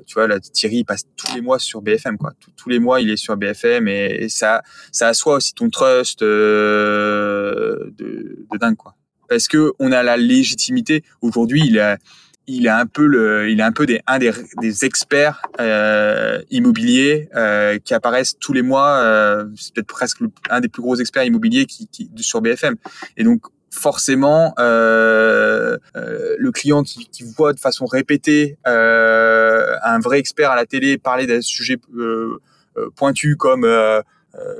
Tu 0.07 0.15
vois, 0.15 0.27
là, 0.27 0.41
Thierry 0.41 0.79
il 0.79 0.85
passe 0.85 1.05
tous 1.17 1.35
les 1.35 1.41
mois 1.41 1.59
sur 1.59 1.83
BFM, 1.83 2.19
quoi. 2.19 2.33
Tous, 2.57 2.69
les 2.69 2.79
mois, 2.79 3.01
il 3.01 3.11
est 3.11 3.17
sur 3.17 3.37
BFM 3.37 3.89
et, 3.89 4.29
ça, 4.29 4.63
ça 4.93 5.09
assoit 5.09 5.37
aussi 5.37 5.55
ton 5.55 5.71
trust 5.71 6.21
de, 6.21 7.93
de 7.97 8.59
dingue, 8.59 8.77
quoi 8.77 8.95
parce 9.29 9.49
que 9.49 9.73
on 9.79 9.93
a 9.93 10.03
la 10.03 10.17
légitimité. 10.17 11.03
Aujourd'hui, 11.21 11.63
il 11.67 11.79
a, 11.79 11.99
il 12.47 12.69
un 12.69 12.87
peu 12.87 13.07
le, 13.07 13.51
il 13.51 13.61
a 13.61 13.67
un 13.67 13.73
peu 13.73 13.87
des, 13.87 14.01
un 14.07 14.19
des, 14.19 14.33
des 14.61 14.85
experts 14.85 15.43
euh, 15.61 16.41
immobiliers 16.51 17.29
euh, 17.35 17.79
qui 17.79 17.95
apparaissent 17.95 18.37
tous 18.39 18.53
les 18.53 18.63
mois. 18.63 18.99
Euh, 18.99 19.47
c'est 19.57 19.75
peut-être 19.75 19.89
presque 19.89 20.19
un 20.51 20.61
des 20.61 20.69
plus 20.69 20.83
gros 20.83 20.97
experts 20.97 21.25
immobiliers 21.25 21.67
qui, 21.67 21.89
qui 21.89 22.11
sur 22.19 22.41
BFM. 22.41 22.77
Et 23.17 23.25
donc 23.25 23.43
forcément, 23.75 24.55
euh, 24.59 25.77
euh, 25.97 26.37
le 26.39 26.53
client 26.53 26.83
qui, 26.83 27.07
qui, 27.07 27.25
voit 27.25 27.53
de 27.53 27.61
façon 27.61 27.87
répétée 27.87 28.57
euh, 28.67 29.75
un 29.83 29.99
vrai 29.99 30.19
expert 30.19 30.51
à 30.51 30.57
la 30.57 30.65
télé 30.65 30.97
parler 30.97 31.27
d'un 31.27 31.41
sujet 31.41 31.79
euh, 31.97 32.41
euh, 32.77 32.91
pointu 32.95 33.37
comme 33.37 33.65
euh, 33.65 34.03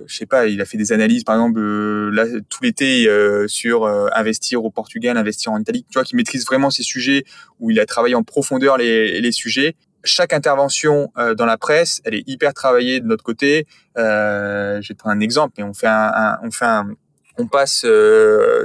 je 0.07 0.15
sais 0.15 0.27
pas, 0.27 0.47
il 0.47 0.61
a 0.61 0.65
fait 0.65 0.79
des 0.79 0.93
analyses, 0.93 1.25
par 1.25 1.35
exemple, 1.35 1.59
euh, 1.59 2.11
là, 2.13 2.27
tout 2.49 2.63
l'été 2.63 3.09
euh, 3.09 3.49
sur 3.49 3.87
investir 3.87 4.65
au 4.65 4.71
Portugal, 4.71 5.17
investir 5.17 5.53
en 5.53 5.59
Italie. 5.59 5.85
Tu 5.91 5.95
vois, 5.95 6.05
qui 6.05 6.15
maîtrise 6.15 6.45
vraiment 6.45 6.71
ces 6.71 6.85
sujets 6.85 7.25
où 7.59 7.71
il 7.71 7.81
a 7.81 7.87
travaillé 7.87 8.15
en 8.15 8.23
profondeur 8.23 8.77
les, 8.77 9.21
les 9.21 9.33
sujets. 9.33 9.75
Chaque 10.05 10.35
intervention 10.35 11.11
dans 11.17 11.47
la 11.47 11.57
presse, 11.57 12.03
elle 12.05 12.15
est 12.15 12.29
hyper 12.29 12.53
travaillée 12.53 13.01
de 13.01 13.07
notre 13.07 13.25
côté. 13.25 13.67
je 13.97 14.77
vais 14.87 14.95
te 14.95 14.99
prendre 14.99 15.17
un 15.17 15.21
exemple, 15.21 15.55
mais 15.57 15.65
on 15.65 15.73
fait 15.73 15.87
un, 15.87 16.39
on 16.43 16.51
fait 16.51 16.67
un, 16.67 16.91
on 17.39 17.47
passe 17.47 17.87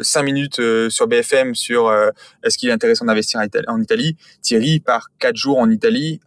cinq 0.01 0.23
minutes 0.23 0.62
sur 0.89 1.08
BFM 1.08 1.55
sur 1.55 1.91
est-ce 2.43 2.58
qu'il 2.58 2.69
est 2.69 2.73
intéressant 2.73 3.05
d'investir 3.05 3.41
en 3.67 3.82
Italie. 3.82 4.15
Thierry 4.41 4.79
part 4.79 5.10
quatre 5.19 5.36
jours 5.36 5.58
en 5.60 5.69
Italie 5.69 6.19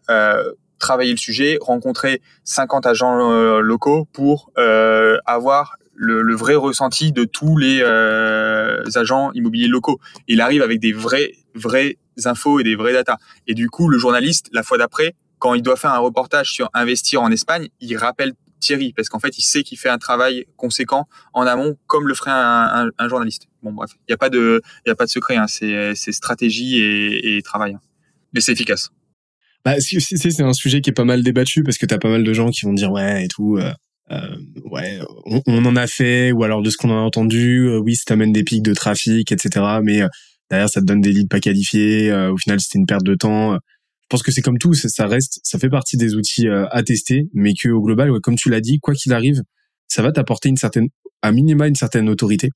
travailler 0.83 1.13
le 1.13 1.19
sujet, 1.19 1.59
rencontrer 1.63 2.21
50 2.45 2.85
agents 2.87 3.31
euh, 3.31 3.61
locaux 3.61 4.07
pour 4.13 4.51
euh, 4.59 5.17
avoir 5.25 5.77
le, 5.95 6.21
le, 6.21 6.35
vrai 6.35 6.57
ressenti 6.57 7.13
de 7.13 7.25
tous 7.25 7.57
les 7.57 7.81
euh, 7.83 8.83
agents 8.97 9.31
immobiliers 9.33 9.69
locaux. 9.69 10.01
Il 10.27 10.41
arrive 10.41 10.61
avec 10.61 10.81
des 10.81 10.93
vrais, 10.93 11.33
vrais 11.55 11.97
infos 12.25 12.59
et 12.59 12.65
des 12.65 12.75
vrais 12.75 12.93
data. 12.93 13.19
Et 13.47 13.55
du 13.55 13.71
coup, 13.71 13.89
le 13.89 13.97
journaliste, 13.97 14.49
la 14.53 14.65
fois 14.65 14.77
d'après, 14.77 15.15
quand 15.39 15.55
il 15.55 15.63
doit 15.63 15.77
faire 15.77 15.93
un 15.93 15.99
reportage 15.99 16.51
sur 16.53 16.69
investir 16.75 17.23
en 17.23 17.31
Espagne, 17.31 17.69
il 17.81 17.97
rappelle 17.97 18.33
Thierry 18.63 18.93
parce 18.95 19.09
qu'en 19.09 19.19
fait, 19.19 19.37
il 19.37 19.43
sait 19.43 19.63
qu'il 19.63 19.79
fait 19.79 19.89
un 19.89 19.99
travail 19.99 20.47
conséquent 20.57 21.09
en 21.35 21.43
amont, 21.43 21.77
comme 21.87 22.09
le 22.09 22.15
ferait 22.15 22.31
un, 22.31 23.09
journaliste. 23.09 23.49
Bon, 23.63 23.73
bref, 23.73 23.91
il 23.95 24.11
n'y 24.11 24.15
a 24.15 24.17
pas 24.17 24.31
de, 24.31 24.63
a 24.87 24.95
pas 24.95 25.05
de 25.05 25.11
secret. 25.11 25.37
Hein. 25.37 25.47
C'est 25.49 26.13
stratégie 26.13 26.81
et, 26.81 27.43
travail. 27.43 27.75
Hein. 27.75 27.81
Mais 28.33 28.41
c'est 28.41 28.53
efficace. 28.53 28.91
Bah, 29.65 29.75
c'est 29.79 30.41
un 30.41 30.53
sujet 30.55 30.81
qui 30.81 30.91
est 30.91 30.95
pas 30.95 31.05
mal 31.05 31.23
débattu 31.23 31.63
parce 31.63 31.79
que 31.79 31.87
t'as 31.87 31.99
pas 31.99 32.09
mal 32.09 32.25
de 32.25 32.33
gens 32.33 32.51
qui 32.51 32.65
vont 32.65 32.73
dire 32.73 32.91
ouais 32.91 33.25
et 33.25 33.29
tout. 33.29 33.59
Euh, 33.59 33.73
euh 34.11 34.37
ouais, 34.65 34.99
on, 35.47 35.65
en 35.65 35.77
a 35.77 35.87
fait 35.87 36.33
ou 36.33 36.43
alors 36.43 36.63
de 36.63 36.71
ce 36.71 36.77
qu'on 36.77 36.91
a 36.91 36.95
entendu, 36.95 37.69
euh, 37.69 37.79
oui, 37.79 37.95
ça 37.95 38.05
t'amène 38.07 38.33
des 38.33 38.43
pics 38.43 38.63
de 38.63 38.75
trafic, 38.75 39.31
etc. 39.31 39.65
Mais 39.83 40.01
derrière, 40.51 40.69
ça 40.69 40.81
te 40.81 40.87
donne 40.87 41.01
des 41.01 41.13
leads 41.13 41.29
pas 41.29 41.41
qualifiés. 41.41 42.13
au 42.13 42.37
final, 42.37 42.61
c'était 42.61 42.79
une 42.79 42.87
perte 42.87 43.05
de 43.05 43.15
temps. 43.15 43.59
Je 44.13 44.17
pense 44.19 44.23
que 44.23 44.31
c'est 44.31 44.43
comme 44.43 44.59
tout, 44.59 44.75
ça, 44.75 45.07
reste, 45.07 45.41
ça 45.43 45.59
fait 45.59 45.71
partie 45.71 45.97
des 45.97 46.15
outils 46.15 46.47
à 46.47 46.83
tester, 46.83 47.29
mais 47.33 47.55
que 47.55 47.71
au 47.71 47.81
global, 47.81 48.11
comme 48.23 48.37
tu 48.37 48.51
l'as 48.51 48.61
dit, 48.61 48.79
quoi 48.79 48.93
qu'il 48.93 49.15
arrive, 49.15 49.41
ça 49.89 50.03
va 50.03 50.13
t'apporter 50.13 50.51
une 50.51 50.59
certaine, 50.59 50.89
à 51.23 51.33
minima, 51.33 51.67
une 51.67 51.77
certaine 51.77 52.11
autorité. 52.11 52.51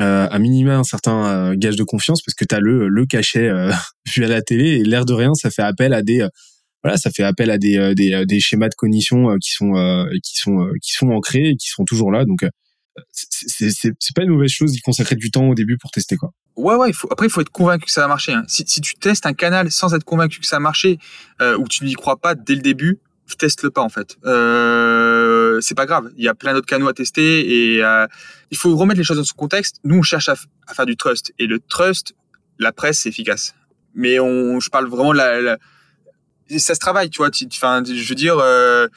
Euh, 0.00 0.28
à 0.30 0.38
minima 0.38 0.76
un 0.76 0.84
certain 0.84 1.54
gage 1.56 1.76
de 1.76 1.82
confiance 1.82 2.22
parce 2.22 2.34
que 2.34 2.46
tu 2.46 2.54
as 2.54 2.60
le, 2.60 2.88
le 2.88 3.04
cachet 3.04 3.48
euh, 3.48 3.70
vu 4.14 4.24
à 4.24 4.28
la 4.28 4.40
télé 4.40 4.78
et 4.78 4.84
l'air 4.84 5.04
de 5.04 5.12
rien 5.12 5.34
ça 5.34 5.50
fait 5.50 5.60
appel 5.60 5.92
à 5.92 6.00
des 6.00 6.26
voilà, 6.82 6.96
ça 6.96 7.10
fait 7.10 7.22
appel 7.22 7.50
à 7.50 7.58
des, 7.58 7.76
euh, 7.76 7.94
des, 7.94 8.12
euh, 8.12 8.24
des 8.24 8.40
schémas 8.40 8.68
de 8.68 8.74
cognition 8.74 9.30
euh, 9.30 9.36
qui 9.42 9.50
sont 9.52 9.72
qui 10.22 10.36
sont 10.36 10.66
qui 10.82 10.92
sont 10.92 11.08
ancrés 11.10 11.50
et 11.50 11.56
qui 11.56 11.68
sont 11.68 11.84
toujours 11.84 12.10
là. 12.10 12.24
Donc 12.24 12.44
c'est 13.10 14.14
pas 14.14 14.22
une 14.22 14.30
mauvaise 14.30 14.50
chose 14.50 14.72
d'y 14.72 14.80
consacrer 14.80 15.16
du 15.16 15.30
temps 15.30 15.48
au 15.48 15.54
début 15.54 15.78
pour 15.78 15.90
tester 15.90 16.16
quoi. 16.16 16.32
Ouais 16.56 16.74
ouais, 16.74 16.92
après 17.10 17.26
il 17.26 17.30
faut 17.30 17.40
être 17.40 17.50
convaincu 17.50 17.86
que 17.86 17.90
ça 17.92 18.02
va 18.02 18.08
marcher. 18.08 18.32
Hein. 18.32 18.44
Si, 18.48 18.64
tu 18.64 18.94
testes 18.96 19.26
un 19.26 19.32
canal 19.32 19.70
sans 19.70 19.94
être 19.94 20.04
convaincu 20.04 20.40
que 20.40 20.46
ça 20.46 20.56
a 20.56 20.60
marché 20.60 20.98
euh, 21.40 21.56
ou 21.56 21.68
tu 21.68 21.84
n'y 21.84 21.94
crois 21.94 22.16
pas 22.16 22.34
dès 22.34 22.54
le 22.54 22.60
début, 22.60 23.00
teste-le 23.36 23.70
pas 23.70 23.82
en 23.82 23.88
fait. 23.88 24.16
Euh, 24.24 25.60
c'est 25.60 25.74
pas 25.74 25.86
grave. 25.86 26.10
Il 26.16 26.24
y 26.24 26.28
a 26.28 26.34
plein 26.34 26.52
d'autres 26.52 26.66
canaux 26.66 26.88
à 26.88 26.92
tester 26.92 27.74
et 27.74 27.82
euh, 27.82 28.06
il 28.50 28.56
faut 28.56 28.76
remettre 28.76 28.98
les 28.98 29.04
choses 29.04 29.16
dans 29.16 29.24
son 29.24 29.36
contexte. 29.36 29.76
Nous, 29.84 29.96
on 29.96 30.02
cherche 30.02 30.28
à, 30.28 30.36
faire 30.74 30.86
du 30.86 30.96
trust 30.96 31.32
et 31.38 31.46
le 31.46 31.60
trust, 31.60 32.14
la 32.58 32.72
presse, 32.72 33.00
c'est 33.00 33.08
efficace. 33.08 33.54
Mais 33.94 34.20
on, 34.20 34.60
je 34.60 34.70
parle 34.70 34.86
vraiment 34.88 35.12
de 35.12 35.18
la, 35.18 35.58
ça 36.58 36.74
se 36.74 36.80
travaille, 36.80 37.10
tu 37.10 37.18
vois. 37.18 37.30
Je 37.32 38.08
veux 38.08 38.14
dire. 38.14 38.36
Euh, 38.38 38.88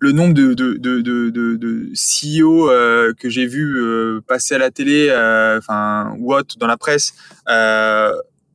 le 0.00 0.12
nombre 0.12 0.34
de, 0.34 0.54
de, 0.54 0.74
de, 0.74 1.00
de, 1.00 1.30
de 1.30 1.92
CEO 1.94 2.70
euh, 2.70 3.12
que 3.18 3.28
j'ai 3.28 3.46
vu 3.46 3.82
euh, 3.82 4.20
passer 4.26 4.54
à 4.54 4.58
la 4.58 4.70
télé, 4.70 5.08
euh, 5.10 5.58
enfin 5.58 6.14
ou 6.18 6.32
autre 6.32 6.56
dans 6.58 6.66
la 6.66 6.76
presse, 6.76 7.14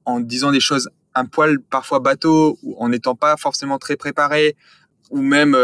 en 0.06 0.20
disant 0.20 0.52
des 0.52 0.60
choses 0.60 0.90
un 1.16 1.26
poil 1.26 1.60
parfois 1.60 2.00
bateau, 2.00 2.58
ou 2.64 2.76
en 2.80 2.90
n'étant 2.90 3.16
pas 3.16 3.38
forcément 3.38 3.78
très 3.78 3.96
préparé, 3.96 4.56
ou 5.12 5.22
même 5.22 5.56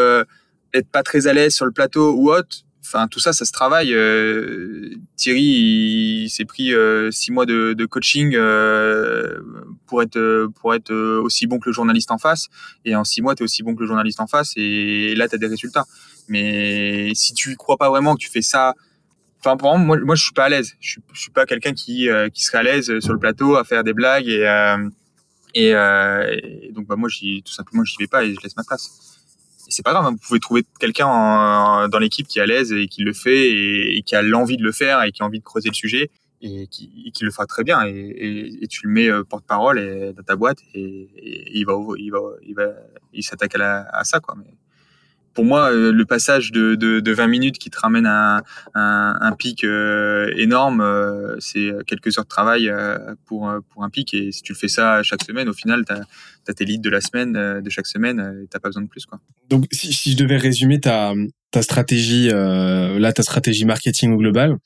être 0.73 0.89
pas 0.89 1.03
très 1.03 1.27
à 1.27 1.33
l'aise 1.33 1.53
sur 1.53 1.65
le 1.65 1.71
plateau 1.71 2.13
ou 2.13 2.31
autre, 2.31 2.59
Enfin, 2.85 3.07
tout 3.07 3.19
ça, 3.19 3.33
ça 3.33 3.45
se 3.45 3.51
travaille. 3.51 3.93
Euh, 3.93 4.95
Thierry, 5.15 5.41
il, 5.41 6.29
s'est 6.29 6.45
pris 6.45 6.73
euh, 6.73 7.11
six 7.11 7.31
mois 7.31 7.45
de, 7.45 7.85
coaching 7.85 8.33
euh, 8.35 9.39
pour 9.85 10.01
être 10.01 10.47
pour 10.55 10.73
être 10.73 10.93
aussi 10.93 11.45
bon 11.45 11.59
que 11.59 11.69
le 11.69 11.73
journaliste 11.73 12.11
en 12.11 12.17
face. 12.17 12.47
Et 12.85 12.95
en 12.95 13.03
six 13.03 13.21
mois, 13.21 13.35
tu 13.35 13.43
es 13.43 13.45
aussi 13.45 13.63
bon 13.63 13.75
que 13.75 13.81
le 13.81 13.87
journaliste 13.87 14.19
en 14.21 14.27
face. 14.27 14.53
Et, 14.55 15.13
là, 15.15 15.27
tu 15.27 15.35
as 15.35 15.37
des 15.37 15.47
résultats. 15.47 15.85
Mais 16.27 17.11
si 17.15 17.33
tu 17.33 17.55
crois 17.57 17.77
pas 17.77 17.89
vraiment 17.89 18.15
que 18.15 18.21
tu 18.21 18.29
fais 18.29 18.41
ça, 18.41 18.73
enfin, 19.39 19.57
pour 19.57 19.77
moi, 19.77 19.97
moi, 19.99 20.15
je 20.15 20.23
suis 20.23 20.33
pas 20.33 20.45
à 20.45 20.49
l'aise. 20.49 20.73
Je 20.79 20.91
suis, 20.91 21.01
je 21.13 21.21
suis 21.21 21.31
pas 21.31 21.45
quelqu'un 21.45 21.73
qui 21.73 22.07
qui 22.33 22.43
serait 22.43 22.59
à 22.59 22.63
l'aise 22.63 22.99
sur 22.99 23.13
le 23.13 23.19
plateau 23.19 23.55
à 23.55 23.63
faire 23.65 23.83
des 23.83 23.93
blagues 23.93 24.27
et 24.27 24.45
et, 25.55 25.69
et 25.69 26.71
donc 26.71 26.87
bah 26.87 26.95
moi, 26.95 27.09
tout 27.09 27.53
simplement, 27.53 27.83
j'y 27.83 27.97
vais 27.99 28.07
pas 28.07 28.23
et 28.23 28.33
je 28.33 28.39
laisse 28.41 28.55
ma 28.55 28.63
place 28.63 29.18
c'est 29.69 29.83
pas 29.83 29.91
grave, 29.91 30.05
hein. 30.05 30.11
vous 30.11 30.17
pouvez 30.17 30.39
trouver 30.39 30.63
quelqu'un 30.79 31.87
dans 31.87 31.99
l'équipe 31.99 32.27
qui 32.27 32.39
est 32.39 32.41
à 32.41 32.45
l'aise 32.45 32.71
et 32.71 32.87
qui 32.87 33.03
le 33.03 33.13
fait 33.13 33.49
et, 33.97 34.01
qui 34.03 34.15
a 34.15 34.21
l'envie 34.21 34.57
de 34.57 34.63
le 34.63 34.71
faire 34.71 35.03
et 35.03 35.11
qui 35.11 35.21
a 35.21 35.25
envie 35.25 35.39
de 35.39 35.43
creuser 35.43 35.69
le 35.69 35.75
sujet 35.75 36.09
et 36.41 36.67
qui, 36.67 37.13
le 37.21 37.31
fera 37.31 37.45
très 37.45 37.63
bien 37.63 37.85
et, 37.85 38.67
tu 38.69 38.87
le 38.87 38.91
mets 38.91 39.09
euh, 39.09 39.23
porte-parole 39.23 40.13
dans 40.15 40.23
ta 40.23 40.35
boîte 40.35 40.59
et, 40.73 41.09
il 41.53 41.65
va 41.65 41.73
il 41.97 42.11
va 42.11 42.19
il 42.47 42.55
va 42.55 42.67
il 43.13 43.23
s'attaque 43.23 43.55
à, 43.55 44.03
ça 44.03 44.19
quoi 44.19 44.35
pour 45.33 45.45
moi, 45.45 45.71
euh, 45.71 45.91
le 45.91 46.05
passage 46.05 46.51
de, 46.51 46.75
de, 46.75 46.99
de, 46.99 47.11
20 47.11 47.27
minutes 47.27 47.57
qui 47.57 47.69
te 47.69 47.79
ramène 47.79 48.05
à 48.05 48.43
un, 48.73 49.31
pic 49.33 49.63
euh, 49.63 50.31
énorme, 50.35 50.81
euh, 50.81 51.35
c'est 51.39 51.71
quelques 51.87 52.17
heures 52.17 52.25
de 52.25 52.29
travail 52.29 52.71
pour, 53.25 53.51
pour 53.69 53.83
un 53.83 53.89
pic. 53.89 54.13
Et 54.13 54.31
si 54.31 54.41
tu 54.41 54.55
fais 54.55 54.67
ça 54.67 55.03
chaque 55.03 55.23
semaine, 55.23 55.49
au 55.49 55.53
final, 55.53 55.85
tu 55.85 55.93
as, 55.93 56.53
tes 56.53 56.65
leads 56.65 56.81
de 56.81 56.89
la 56.89 57.01
semaine, 57.01 57.33
de 57.33 57.69
chaque 57.69 57.87
semaine, 57.87 58.19
et 58.43 58.47
tu 58.47 58.59
pas 58.59 58.69
besoin 58.69 58.83
de 58.83 58.87
plus. 58.87 59.05
Quoi. 59.05 59.19
Donc, 59.49 59.65
si, 59.71 60.11
je 60.11 60.17
devais 60.17 60.37
résumer 60.37 60.79
ta, 60.79 61.13
ta 61.51 61.61
stratégie, 61.61 62.29
là, 62.29 63.13
ta 63.13 63.23
stratégie 63.23 63.65
marketing 63.65 64.13
au 64.13 64.17
global, 64.17 64.57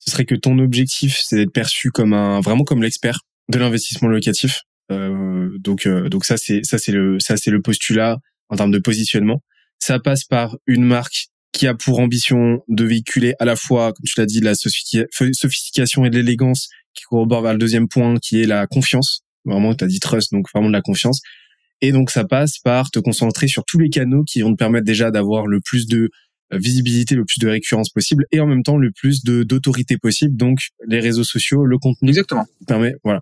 ce 0.00 0.10
serait 0.10 0.26
que 0.26 0.34
ton 0.34 0.58
objectif, 0.58 1.20
c'est 1.22 1.36
d'être 1.36 1.52
perçu 1.52 1.90
comme 1.90 2.12
un, 2.12 2.40
vraiment 2.40 2.64
comme 2.64 2.82
l'expert 2.82 3.20
de 3.48 3.58
l'investissement 3.58 4.08
locatif. 4.08 4.62
donc, 4.90 5.88
donc 5.88 6.24
ça, 6.24 6.36
c'est 6.36 6.62
le, 6.88 7.16
le 7.18 7.62
postulat 7.62 8.18
en 8.50 8.56
termes 8.56 8.70
de 8.70 8.78
positionnement. 8.78 9.40
Ça 9.86 9.98
passe 9.98 10.24
par 10.24 10.56
une 10.66 10.82
marque 10.82 11.26
qui 11.52 11.66
a 11.66 11.74
pour 11.74 11.98
ambition 11.98 12.62
de 12.68 12.84
véhiculer 12.86 13.34
à 13.38 13.44
la 13.44 13.54
fois, 13.54 13.92
comme 13.92 14.04
tu 14.06 14.18
l'as 14.18 14.24
dit, 14.24 14.40
la 14.40 14.54
sophistication 14.54 16.06
et 16.06 16.08
de 16.08 16.16
l'élégance, 16.16 16.70
qui 16.94 17.04
corrobore 17.04 17.42
vers 17.42 17.52
le 17.52 17.58
deuxième 17.58 17.86
point, 17.86 18.16
qui 18.16 18.40
est 18.40 18.46
la 18.46 18.66
confiance. 18.66 19.24
Vraiment, 19.44 19.74
tu 19.74 19.84
as 19.84 19.86
dit 19.86 20.00
trust, 20.00 20.32
donc 20.32 20.46
vraiment 20.54 20.68
de 20.68 20.72
la 20.72 20.80
confiance. 20.80 21.20
Et 21.82 21.92
donc, 21.92 22.10
ça 22.10 22.24
passe 22.24 22.58
par 22.60 22.90
te 22.90 22.98
concentrer 22.98 23.46
sur 23.46 23.62
tous 23.66 23.78
les 23.78 23.90
canaux 23.90 24.24
qui 24.24 24.40
vont 24.40 24.52
te 24.52 24.56
permettre 24.56 24.86
déjà 24.86 25.10
d'avoir 25.10 25.46
le 25.46 25.60
plus 25.60 25.86
de 25.86 26.08
euh, 26.54 26.56
visibilité, 26.56 27.14
le 27.14 27.26
plus 27.26 27.38
de 27.38 27.48
récurrence 27.48 27.90
possible, 27.90 28.24
et 28.32 28.40
en 28.40 28.46
même 28.46 28.62
temps 28.62 28.78
le 28.78 28.90
plus 28.90 29.22
de 29.22 29.42
d'autorité 29.42 29.98
possible. 29.98 30.34
Donc, 30.34 30.60
les 30.88 31.00
réseaux 31.00 31.24
sociaux, 31.24 31.66
le 31.66 31.76
contenu. 31.76 32.08
Exactement. 32.08 32.46
Permet, 32.66 32.94
voilà. 33.04 33.20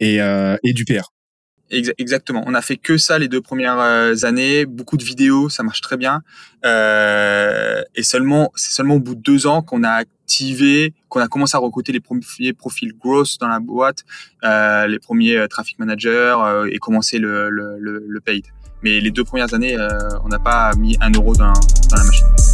Et, 0.00 0.20
euh, 0.20 0.56
et 0.64 0.72
du 0.72 0.84
PR. 0.84 1.13
Exactement. 1.70 2.44
On 2.46 2.54
a 2.54 2.62
fait 2.62 2.76
que 2.76 2.98
ça 2.98 3.18
les 3.18 3.28
deux 3.28 3.40
premières 3.40 3.80
euh, 3.80 4.14
années, 4.22 4.66
beaucoup 4.66 4.96
de 4.96 5.04
vidéos, 5.04 5.48
ça 5.48 5.62
marche 5.62 5.80
très 5.80 5.96
bien. 5.96 6.22
Euh, 6.64 7.82
et 7.94 8.02
seulement, 8.02 8.52
c'est 8.54 8.72
seulement 8.72 8.94
au 8.96 9.00
bout 9.00 9.14
de 9.14 9.20
deux 9.20 9.46
ans 9.46 9.62
qu'on 9.62 9.82
a 9.82 9.90
activé, 10.24 10.94
qu'on 11.08 11.20
a 11.20 11.28
commencé 11.28 11.56
à 11.56 11.60
recruter 11.60 11.92
les 11.92 12.00
premiers 12.00 12.52
profils 12.52 12.92
growth 12.92 13.38
dans 13.40 13.48
la 13.48 13.60
boîte, 13.60 14.04
euh, 14.44 14.86
les 14.86 14.98
premiers 14.98 15.36
euh, 15.36 15.46
traffic 15.48 15.78
managers 15.78 16.36
euh, 16.38 16.68
et 16.70 16.78
commencer 16.78 17.18
le, 17.18 17.50
le, 17.50 17.78
le, 17.78 18.04
le, 18.06 18.20
paid. 18.20 18.44
Mais 18.82 19.00
les 19.00 19.10
deux 19.10 19.24
premières 19.24 19.52
années, 19.54 19.76
on 20.24 20.28
n'a 20.28 20.38
pas 20.38 20.72
mis 20.76 20.96
un 21.00 21.10
euro 21.10 21.34
dans, 21.34 21.54
dans 21.54 21.96
la 21.96 22.04
machine. 22.04 22.53